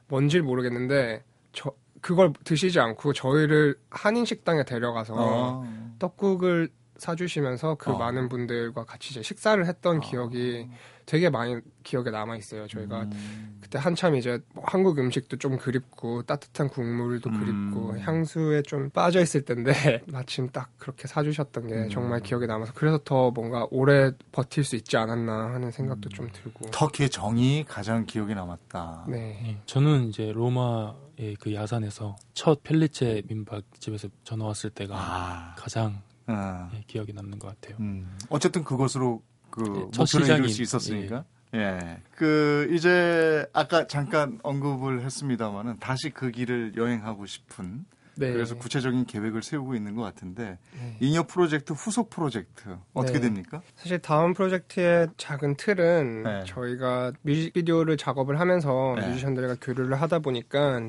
뭔지 0.08 0.42
모르겠는데 0.42 1.24
저 1.54 1.72
그걸 2.06 2.34
드시지 2.44 2.80
않고 2.80 3.14
저희를 3.14 3.80
한인 3.90 4.26
식당에 4.26 4.64
데려가서 4.64 5.16
어. 5.18 5.96
떡국을 5.98 6.70
사주시면서 6.98 7.76
그 7.76 7.92
어. 7.92 7.98
많은 7.98 8.30
분들과 8.30 8.86
같이 8.86 9.12
이제 9.12 9.22
식사를 9.22 9.66
했던 9.66 10.00
기억이 10.00 10.68
되게 11.06 11.30
많이 11.30 11.60
기억에 11.84 12.10
남아 12.10 12.36
있어요. 12.38 12.68
저희가 12.68 13.04
음. 13.04 13.60
그때 13.62 13.78
한참 13.78 14.16
이제 14.16 14.40
뭐 14.54 14.64
한국 14.68 14.98
음식도 14.98 15.38
좀 15.38 15.58
그립고 15.58 16.24
따뜻한 16.24 16.70
국물도 16.70 17.30
음. 17.30 17.40
그립고 17.40 18.00
향수에 18.00 18.64
좀 18.64 18.90
빠져 18.90 19.22
있을 19.22 19.44
텐데 19.44 19.72
마침 20.08 20.50
딱 20.50 20.72
그렇게 20.78 21.08
사주셨던 21.08 21.68
게 21.68 21.74
음. 21.76 21.90
정말 21.90 22.22
기억에 22.22 22.48
남아서 22.48 22.74
그래서 22.74 23.00
더 23.04 23.32
뭔가 23.32 23.68
오래 23.70 24.12
버틸 24.32 24.64
수 24.64 24.76
있지 24.76 24.98
않았나 24.98 25.54
하는 25.54 25.72
생각도 25.72 26.10
좀 26.10 26.30
들고 26.32 26.72
터키의 26.72 27.10
정이 27.10 27.66
가장 27.68 28.06
기억에 28.06 28.34
남았다. 28.34 29.06
네. 29.08 29.40
예, 29.46 29.58
저는 29.66 30.10
이제 30.10 30.32
로마의 30.32 31.38
그 31.40 31.54
야산에서 31.54 32.16
첫 32.34 32.64
펠리체 32.64 33.24
민박 33.28 33.64
집에서 33.80 34.08
전화 34.24 34.46
왔을 34.46 34.70
때가 34.72 34.96
아, 34.96 35.56
가장 35.56 36.02
어. 36.28 36.70
예, 36.74 36.84
기억에 36.88 37.12
남는 37.14 37.40
것 37.40 37.48
같아요. 37.60 37.78
음. 37.80 38.18
어쨌든 38.30 38.64
그것으로 38.64 39.22
그 39.50 39.62
예, 39.62 39.92
첫 39.92 40.04
목표를 40.04 40.26
이룰 40.38 40.50
시작인- 40.50 40.54
수 40.54 40.62
있었으니까. 40.62 41.24
예. 41.54 42.02
그 42.12 42.68
이제 42.74 43.46
아까 43.54 43.88
잠깐 43.88 44.40
언급을 44.44 45.04
했습니다마는 45.06 45.80
다시 45.80 46.10
그 46.10 46.32
길을 46.32 46.74
여행하고 46.76 47.26
싶은 47.26 47.86
네. 48.18 48.32
그래서 48.32 48.56
구체적인 48.56 49.06
계획을 49.06 49.44
세우고 49.44 49.76
있는 49.76 49.96
것 49.96 50.04
같은데 50.04 50.58
네. 50.74 50.98
잉여 51.00 51.24
프로젝트 51.24 51.74
후속 51.74 52.10
프로젝트 52.10 52.78
어떻게 52.94 53.20
네. 53.20 53.26
됩니까? 53.26 53.62
사실 53.76 54.00
다음 54.00 54.34
프로젝트의 54.34 55.08
작은 55.18 55.58
틀은 55.58 56.24
네. 56.24 56.44
저희가 56.46 57.12
뮤직비디오를 57.22 57.98
작업을 57.98 58.40
하면서 58.40 58.96
네. 59.00 59.08
뮤지션들과 59.08 59.56
교류를 59.62 60.02
하다 60.02 60.20
보니까 60.20 60.80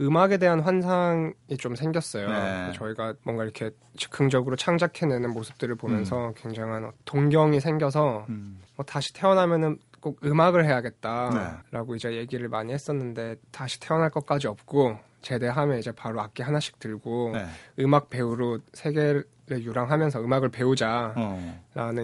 음악에 0.00 0.36
대한 0.38 0.60
환상이 0.60 1.56
좀 1.58 1.74
생겼어요. 1.74 2.28
네. 2.28 2.72
저희가 2.74 3.14
뭔가 3.22 3.44
이렇게 3.44 3.70
즉흥적으로 3.96 4.56
창작해내는 4.56 5.32
모습들을 5.32 5.74
보면서 5.76 6.28
음. 6.28 6.34
굉장한 6.36 6.92
동경이 7.04 7.60
생겨서 7.60 8.26
음. 8.28 8.60
뭐 8.76 8.84
다시 8.84 9.12
태어나면은 9.14 9.78
꼭 10.00 10.20
음악을 10.22 10.62
네. 10.62 10.68
해야겠다라고 10.68 11.94
이제 11.96 12.14
얘기를 12.14 12.48
많이 12.48 12.74
했었는데 12.74 13.36
다시 13.50 13.80
태어날 13.80 14.10
것까지 14.10 14.48
없고 14.48 14.98
제대하면 15.34 15.78
이제 15.78 15.90
바로 15.90 16.20
악기 16.20 16.42
하나씩 16.42 16.78
들고 16.78 17.30
네. 17.32 17.46
음악 17.80 18.10
배우로 18.10 18.58
세계를 18.74 19.24
유랑하면서 19.50 20.22
음악을 20.22 20.50
배우자라는 20.50 21.18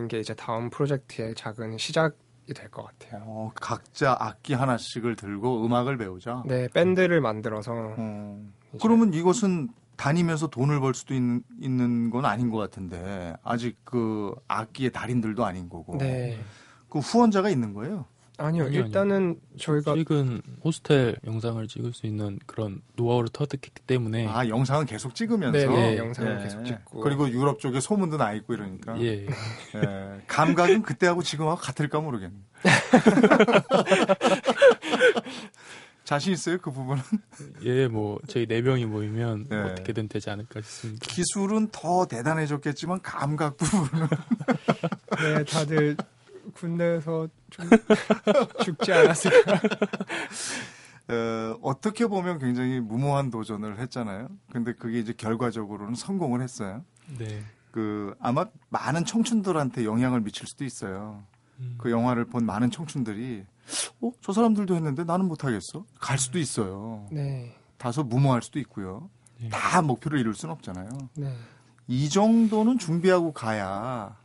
어. 0.04 0.06
게 0.08 0.18
이제 0.20 0.34
다음 0.34 0.70
프로젝트의 0.70 1.34
작은 1.34 1.78
시작 1.78 2.16
이 2.48 2.52
될 2.54 2.68
것 2.70 2.84
같아요. 2.84 3.22
어, 3.26 3.52
각자 3.54 4.16
악기 4.18 4.54
하나씩을 4.54 5.14
들고 5.14 5.64
음악을 5.64 5.96
배우자. 5.98 6.42
네, 6.46 6.66
밴드를 6.74 7.20
만들어서 7.20 7.72
어. 7.96 8.42
이제- 8.70 8.78
그러면 8.82 9.14
이것은 9.14 9.68
다니면서 9.96 10.48
돈을 10.48 10.80
벌 10.80 10.94
수도 10.94 11.14
있는, 11.14 11.42
있는 11.60 12.10
건 12.10 12.24
아닌 12.24 12.50
것 12.50 12.56
같은데 12.56 13.34
아직 13.44 13.76
그 13.84 14.34
악기의 14.48 14.90
달인들도 14.90 15.44
아닌 15.44 15.68
거고. 15.68 15.98
네. 15.98 16.40
그 16.88 16.98
후원자가 16.98 17.50
있는 17.50 17.72
거예요. 17.74 18.06
아니요, 18.40 18.64
아니요, 18.64 18.80
일단은 18.80 19.38
저희가 19.58 19.94
최근 19.94 20.40
호스텔 20.64 21.16
영상을 21.26 21.66
찍을 21.68 21.92
수 21.92 22.06
있는 22.06 22.38
그런 22.46 22.80
노하우를 22.96 23.28
터득했기 23.30 23.82
때문에 23.86 24.26
아 24.26 24.48
영상은 24.48 24.86
계속 24.86 25.14
찍으면서 25.14 25.58
네, 25.58 25.66
네, 25.66 25.92
예. 25.92 25.98
영상을 25.98 26.38
예. 26.38 26.42
계속 26.42 26.64
찍고 26.64 27.00
그리고 27.00 27.28
유럽 27.28 27.60
쪽에 27.60 27.80
소문도 27.80 28.16
나 28.16 28.32
있고 28.32 28.54
이러니까 28.54 28.98
예, 29.00 29.26
예. 29.26 29.30
감각은 30.26 30.82
그때하고 30.82 31.22
지금하고 31.22 31.60
같을까 31.60 32.00
모르겠네. 32.00 32.36
자신 36.10 36.32
있어요 36.32 36.58
그 36.58 36.72
부분은? 36.72 37.02
예, 37.62 37.86
뭐 37.86 38.18
저희 38.26 38.44
네 38.46 38.60
명이 38.62 38.84
모이면 38.86 39.46
예. 39.52 39.56
어떻게든 39.56 40.08
되지 40.08 40.28
않을까 40.30 40.60
싶습니다. 40.60 41.06
기술은 41.06 41.68
더 41.70 42.06
대단해졌겠지만 42.06 43.00
감각 43.02 43.56
부분은 43.56 44.08
네, 45.22 45.44
다들 45.44 45.96
군대에서 46.60 47.28
좀 47.48 47.66
죽지 48.64 48.92
않았을까. 48.92 49.52
어, 51.08 51.58
어떻게 51.62 52.06
보면 52.06 52.38
굉장히 52.38 52.80
무모한 52.80 53.30
도전을 53.30 53.78
했잖아요. 53.80 54.28
근데 54.52 54.74
그게 54.74 54.98
이제 55.00 55.12
결과적으로는 55.12 55.94
성공을 55.94 56.42
했어요. 56.42 56.84
네. 57.18 57.42
그 57.72 58.14
아마 58.20 58.46
많은 58.68 59.04
청춘들한테 59.04 59.84
영향을 59.84 60.20
미칠 60.20 60.46
수도 60.46 60.64
있어요. 60.64 61.22
음, 61.60 61.76
그 61.78 61.90
영화를 61.90 62.26
본 62.26 62.44
많은 62.44 62.70
청춘들이 62.70 63.44
어, 64.02 64.12
저 64.20 64.32
사람들도 64.32 64.74
했는데 64.74 65.04
나는 65.04 65.26
못 65.26 65.44
하겠어. 65.44 65.84
갈 65.98 66.18
수도 66.18 66.38
있어요. 66.38 67.06
네, 67.10 67.56
다소 67.78 68.02
무모할 68.02 68.42
수도 68.42 68.58
있고요. 68.60 69.08
예. 69.42 69.48
다 69.48 69.80
목표를 69.82 70.18
이룰 70.18 70.34
수는 70.34 70.52
없잖아요. 70.54 70.88
네, 71.16 71.32
이 71.86 72.08
정도는 72.08 72.78
준비하고 72.78 73.32
가야 73.32 74.16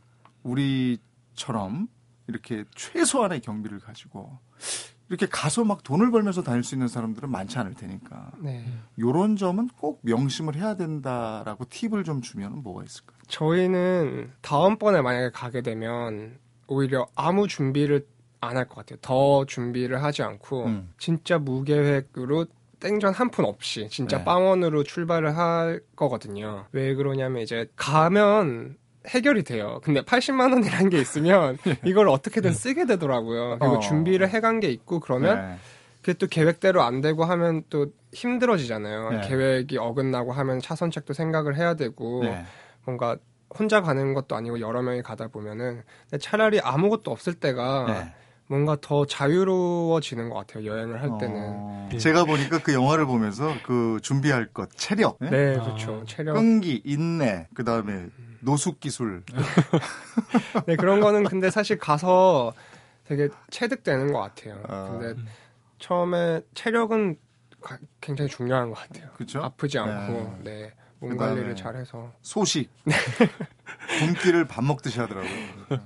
우리처럼 0.42 1.88
이렇게 2.28 2.64
최소한의 2.74 3.40
경비를 3.40 3.78
가지고 3.80 4.38
이렇게 5.08 5.26
가서 5.26 5.64
막 5.64 5.84
돈을 5.84 6.10
벌면서 6.10 6.42
다닐 6.42 6.64
수 6.64 6.74
있는 6.74 6.88
사람들은 6.88 7.30
많지 7.30 7.58
않을 7.58 7.74
테니까 7.74 8.32
네. 8.40 8.64
요런 8.98 9.36
점은 9.36 9.68
꼭 9.76 10.00
명심을 10.02 10.56
해야 10.56 10.74
된다라고 10.74 11.64
팁을 11.68 12.02
좀 12.02 12.20
주면 12.22 12.62
뭐가 12.62 12.82
있을까 12.82 13.12
요? 13.14 13.18
저희는 13.28 14.32
다음번에 14.42 15.02
만약에 15.02 15.30
가게 15.32 15.62
되면 15.62 16.38
오히려 16.66 17.06
아무 17.14 17.46
준비를 17.46 18.06
안 18.40 18.56
할 18.56 18.68
것 18.68 18.76
같아요. 18.76 18.98
더 19.00 19.44
준비를 19.46 20.02
하지 20.04 20.22
않고 20.22 20.66
음. 20.66 20.92
진짜 20.98 21.38
무계획으로 21.38 22.46
땡전 22.80 23.14
한 23.14 23.30
푼 23.30 23.44
없이 23.44 23.88
진짜 23.90 24.18
네. 24.18 24.24
빵원으로 24.24 24.82
출발을 24.84 25.36
할 25.36 25.80
거거든요. 25.96 26.66
왜 26.72 26.94
그러냐면 26.94 27.42
이제 27.42 27.68
가면 27.76 28.76
해결이 29.08 29.44
돼요. 29.44 29.80
근데 29.82 30.02
80만 30.02 30.52
원이라는 30.52 30.90
게 30.90 30.98
있으면 30.98 31.58
이걸 31.84 32.08
어떻게든 32.08 32.52
쓰게 32.52 32.86
되더라고요. 32.86 33.58
그리고 33.60 33.76
어. 33.76 33.80
준비를 33.80 34.28
해간 34.28 34.60
게 34.60 34.68
있고 34.68 35.00
그러면 35.00 35.50
네. 35.50 35.56
그게 36.00 36.14
또 36.14 36.26
계획대로 36.26 36.82
안 36.82 37.00
되고 37.00 37.24
하면 37.24 37.64
또 37.68 37.86
힘들어지잖아요. 38.12 39.10
네. 39.10 39.20
계획이 39.28 39.78
어긋나고 39.78 40.32
하면 40.32 40.60
차선책도 40.60 41.12
생각을 41.14 41.56
해야 41.56 41.74
되고 41.74 42.22
네. 42.22 42.44
뭔가 42.84 43.16
혼자 43.56 43.80
가는 43.80 44.14
것도 44.14 44.36
아니고 44.36 44.60
여러 44.60 44.82
명이 44.82 45.02
가다 45.02 45.28
보면은 45.28 45.82
근데 46.10 46.18
차라리 46.18 46.60
아무것도 46.60 47.10
없을 47.10 47.34
때가 47.34 47.86
네. 47.88 48.12
뭔가 48.48 48.76
더 48.80 49.04
자유로워지는 49.06 50.30
것 50.30 50.36
같아요. 50.36 50.66
여행을 50.66 51.02
할 51.02 51.18
때는. 51.18 51.34
어, 51.36 51.88
예. 51.92 51.98
제가 51.98 52.24
보니까 52.24 52.60
그 52.62 52.72
영화를 52.72 53.06
보면서 53.06 53.52
그 53.64 53.98
준비할 54.02 54.46
것 54.46 54.70
체력, 54.76 55.18
네? 55.20 55.30
네, 55.30 55.56
아. 55.58 55.62
그렇죠. 55.64 56.04
체력. 56.06 56.34
끈기, 56.34 56.80
인내, 56.84 57.48
그 57.54 57.64
다음에 57.64 58.06
노숙 58.46 58.78
기술. 58.78 59.24
네, 60.66 60.76
그런 60.76 61.00
거는 61.00 61.24
근데 61.24 61.50
사실 61.50 61.78
가서 61.78 62.52
되게 63.04 63.28
체득되는 63.50 64.12
것 64.12 64.20
같아요. 64.20 64.62
아. 64.68 64.88
근데 64.98 65.20
처음에 65.80 66.40
체력은 66.54 67.16
가- 67.60 67.78
굉장히 68.00 68.30
중요한 68.30 68.70
것 68.70 68.76
같아요. 68.76 69.10
그렇죠? 69.16 69.42
아프지 69.42 69.78
않고, 69.80 70.38
네. 70.44 70.72
몸 71.00 71.10
그다음에 71.10 71.34
관리를 71.34 71.56
잘해서. 71.56 72.12
소식. 72.22 72.70
굶기를 73.98 74.46
밥 74.46 74.62
먹듯이 74.64 75.00
하더라고요. 75.00 75.30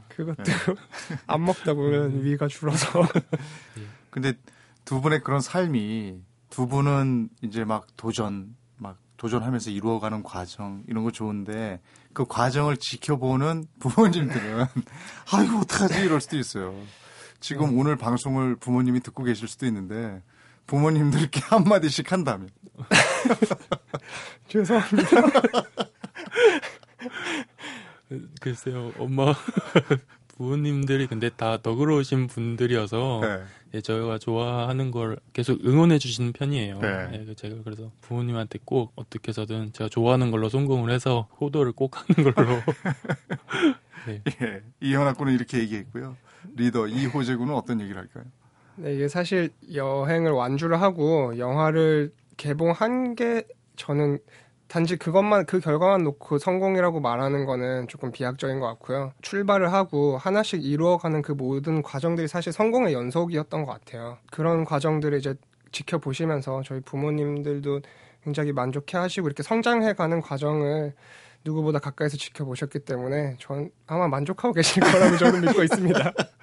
그것도 0.09 0.43
네. 0.45 0.53
안 1.27 1.43
먹다 1.45 1.73
보면 1.73 2.23
위가 2.23 2.47
줄어서. 2.47 3.03
근데 4.11 4.35
두 4.85 5.01
분의 5.01 5.21
그런 5.23 5.41
삶이 5.41 6.21
두 6.51 6.67
분은 6.69 7.31
이제 7.43 7.65
막 7.65 7.87
도전, 7.97 8.55
막 8.77 8.99
도전하면서 9.17 9.71
이루어가는 9.71 10.23
과정 10.23 10.85
이런 10.89 11.05
거 11.05 11.11
좋은데 11.11 11.81
그 12.13 12.25
과정을 12.27 12.77
지켜보는 12.77 13.67
부모님들은 13.79 14.67
아이고 15.33 15.59
어떡하지 15.59 16.01
이럴 16.01 16.21
수도 16.21 16.37
있어요. 16.39 16.75
지금 17.41 17.79
오늘 17.79 17.97
방송을 17.97 18.57
부모님이 18.57 19.01
듣고 19.01 19.25
계실 19.25 19.49
수도 19.49 19.67
있는데 19.67 20.23
부모님들께 20.67 21.41
한마디씩 21.49 22.13
한다면 22.13 22.51
죄송합니다. 24.49 25.11
글쎄요, 28.41 28.93
엄마 28.99 29.35
부모님들이 30.37 31.07
근데 31.07 31.31
다 31.31 31.59
너그러우신 31.63 32.27
분들이어서 32.27 33.21
네. 33.23 33.45
예, 33.75 33.81
저희가 33.81 34.19
좋아하는 34.19 34.91
걸 34.91 35.19
계속 35.33 35.65
응원해 35.65 35.99
주시는 35.99 36.33
편이에요. 36.33 36.81
네. 36.81 37.11
예, 37.13 37.25
그 37.25 37.35
제가 37.37 37.57
그래서 37.63 37.91
부모님한테 38.01 38.59
꼭 38.65 38.93
어떻게 38.97 39.29
해서든 39.29 39.73
제가 39.73 39.89
좋아하는 39.89 40.31
걸로 40.31 40.49
성공을 40.49 40.91
해서 40.91 41.29
효도를 41.41 41.73
꼭 41.73 41.97
하는 41.97 42.33
걸로. 42.33 42.49
네. 44.07 44.23
예, 44.43 44.63
이현아 44.81 45.13
군은 45.13 45.35
이렇게 45.35 45.59
얘기했고요. 45.59 46.17
리더 46.57 46.89
이호재 46.89 47.37
군은 47.37 47.55
어떤 47.55 47.81
얘기를 47.81 48.01
할까요? 48.01 48.25
네, 48.77 48.95
이게 48.95 49.09
사실 49.09 49.51
여행을 49.73 50.33
완주를 50.33 50.81
하고 50.81 51.37
영화를 51.39 52.13
개봉한 52.39 53.15
게 53.15 53.45
저는 53.77 54.19
단지 54.71 54.97
그것만 54.97 55.47
그 55.47 55.59
결과만 55.59 56.05
놓고 56.05 56.39
성공이라고 56.39 57.01
말하는 57.01 57.45
거는 57.45 57.89
조금 57.89 58.13
비약적인 58.13 58.61
것 58.61 58.69
같고요. 58.69 59.13
출발을 59.21 59.73
하고 59.73 60.17
하나씩 60.17 60.65
이루어가는 60.65 61.23
그 61.23 61.33
모든 61.33 61.83
과정들이 61.83 62.29
사실 62.29 62.53
성공의 62.53 62.95
연속이었던 62.95 63.65
것 63.65 63.73
같아요. 63.73 64.19
그런 64.31 64.65
과정들을 64.65 65.19
이제 65.19 65.35
지켜보시면서 65.73 66.63
저희 66.65 66.81
부모님들도 66.83 67.81
굉장히 68.23 68.53
만족해 68.53 68.97
하시고 68.97 69.27
이렇게 69.27 69.43
성장해가는 69.43 70.21
과정을 70.21 70.95
누구보다 71.45 71.81
가까이서 71.81 72.17
지켜보셨기 72.17 72.81
때문에 72.81 73.39
전 73.41 73.71
아마 73.89 74.07
만족하고 74.07 74.55
계실 74.55 74.85
거라고 74.85 75.17
저는 75.17 75.41
믿고 75.41 75.65
있습니다. 75.65 76.13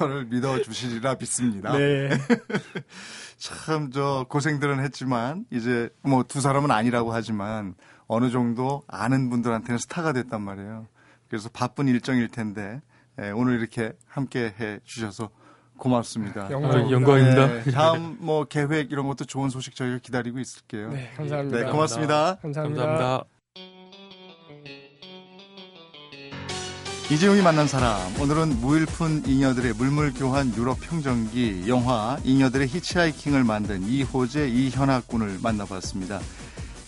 저를 0.00 0.24
믿어주시리라 0.26 1.16
믿습니다. 1.20 1.76
네. 1.76 2.08
참 3.38 3.90
저 3.92 4.24
고생들은 4.28 4.80
했지만 4.84 5.44
이제 5.50 5.90
뭐 6.02 6.22
두 6.22 6.40
사람은 6.40 6.70
아니라고 6.70 7.12
하지만 7.12 7.74
어느 8.06 8.30
정도 8.30 8.82
아는 8.88 9.28
분들한테는 9.30 9.78
스타가 9.78 10.12
됐단 10.12 10.40
말이에요. 10.42 10.86
그래서 11.28 11.48
바쁜 11.52 11.86
일정일 11.88 12.28
텐데 12.28 12.80
예, 13.20 13.30
오늘 13.30 13.58
이렇게 13.60 13.92
함께 14.08 14.54
해 14.58 14.78
주셔서 14.84 15.30
고맙습니다. 15.76 16.50
영광입니다. 16.50 16.88
아, 16.88 16.90
영광입니다. 16.90 17.46
네, 17.64 17.70
다음 17.72 18.16
뭐 18.20 18.44
계획 18.44 18.92
이런 18.92 19.06
것도 19.06 19.24
좋은 19.24 19.48
소식 19.50 19.74
저희가 19.74 19.98
기다리고 19.98 20.38
있을게요. 20.38 20.90
네, 20.90 21.10
감사합니다. 21.16 21.58
네, 21.64 21.70
고맙습니다. 21.70 22.36
감사합니다. 22.42 22.86
감사합니다. 22.86 23.39
이재용이 27.10 27.42
만난 27.42 27.66
사람 27.66 27.98
오늘은 28.20 28.60
무일푼 28.60 29.24
잉여들의 29.26 29.72
물물교환 29.72 30.54
유럽 30.54 30.78
평정기 30.78 31.64
영화 31.66 32.16
잉여들의 32.22 32.68
히치하이킹을 32.68 33.42
만든 33.42 33.82
이호재 33.82 34.46
이현학 34.46 35.08
군을 35.08 35.40
만나봤습니다. 35.42 36.20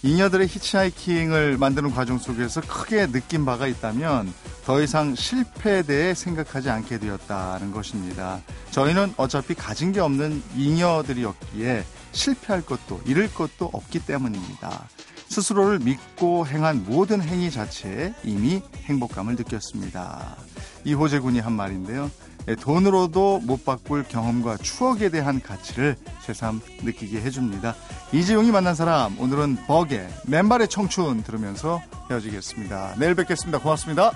잉여들의 0.05 0.47
히치하이킹을 0.47 1.59
만드는 1.59 1.91
과정 1.91 2.19
속에서 2.19 2.61
크게 2.61 3.09
느낀 3.09 3.45
바가 3.45 3.67
있다면 3.67 4.33
더 4.65 4.81
이상 4.81 5.17
실패에 5.17 5.83
대해 5.83 6.15
생각하지 6.15 6.71
않게 6.71 6.99
되었다는 6.99 7.73
것입니다. 7.73 8.41
저희는 8.71 9.15
어차피 9.17 9.55
가진 9.55 9.91
게 9.91 9.99
없는 9.99 10.41
잉여들이었기에 10.57 11.85
실패할 12.13 12.63
것도 12.65 13.01
잃을 13.07 13.35
것도 13.35 13.71
없기 13.73 14.07
때문입니다. 14.07 14.87
스스로를 15.33 15.81
믿고 15.81 16.47
행한 16.47 16.85
모든 16.87 17.21
행위 17.23 17.51
자체에 17.51 18.15
이미 18.23 18.63
행복감을 18.85 19.35
느꼈습니다. 19.37 20.37
이호재 20.85 21.21
군이 21.21 21.41
한 21.41 21.53
말인데요. 21.55 22.11
예, 22.49 22.57
돈으로도 22.57 23.41
못 23.45 23.65
바꿀 23.65 24.05
경험과 24.05 24.57
추억에 24.59 25.09
대한 25.09 25.41
가치를 25.41 25.97
새삼 26.23 26.61
느끼게 26.83 27.21
해줍니다. 27.21 27.75
이재용이 28.13 28.51
만난 28.51 28.75
사람, 28.75 29.19
오늘은 29.19 29.67
버게 29.67 30.09
맨발의 30.27 30.69
청춘 30.69 31.23
들으면서 31.23 31.81
헤어지겠습니다. 32.11 32.97
내일 32.99 33.15
뵙겠습니다. 33.15 33.59
고맙습니다. 33.59 34.13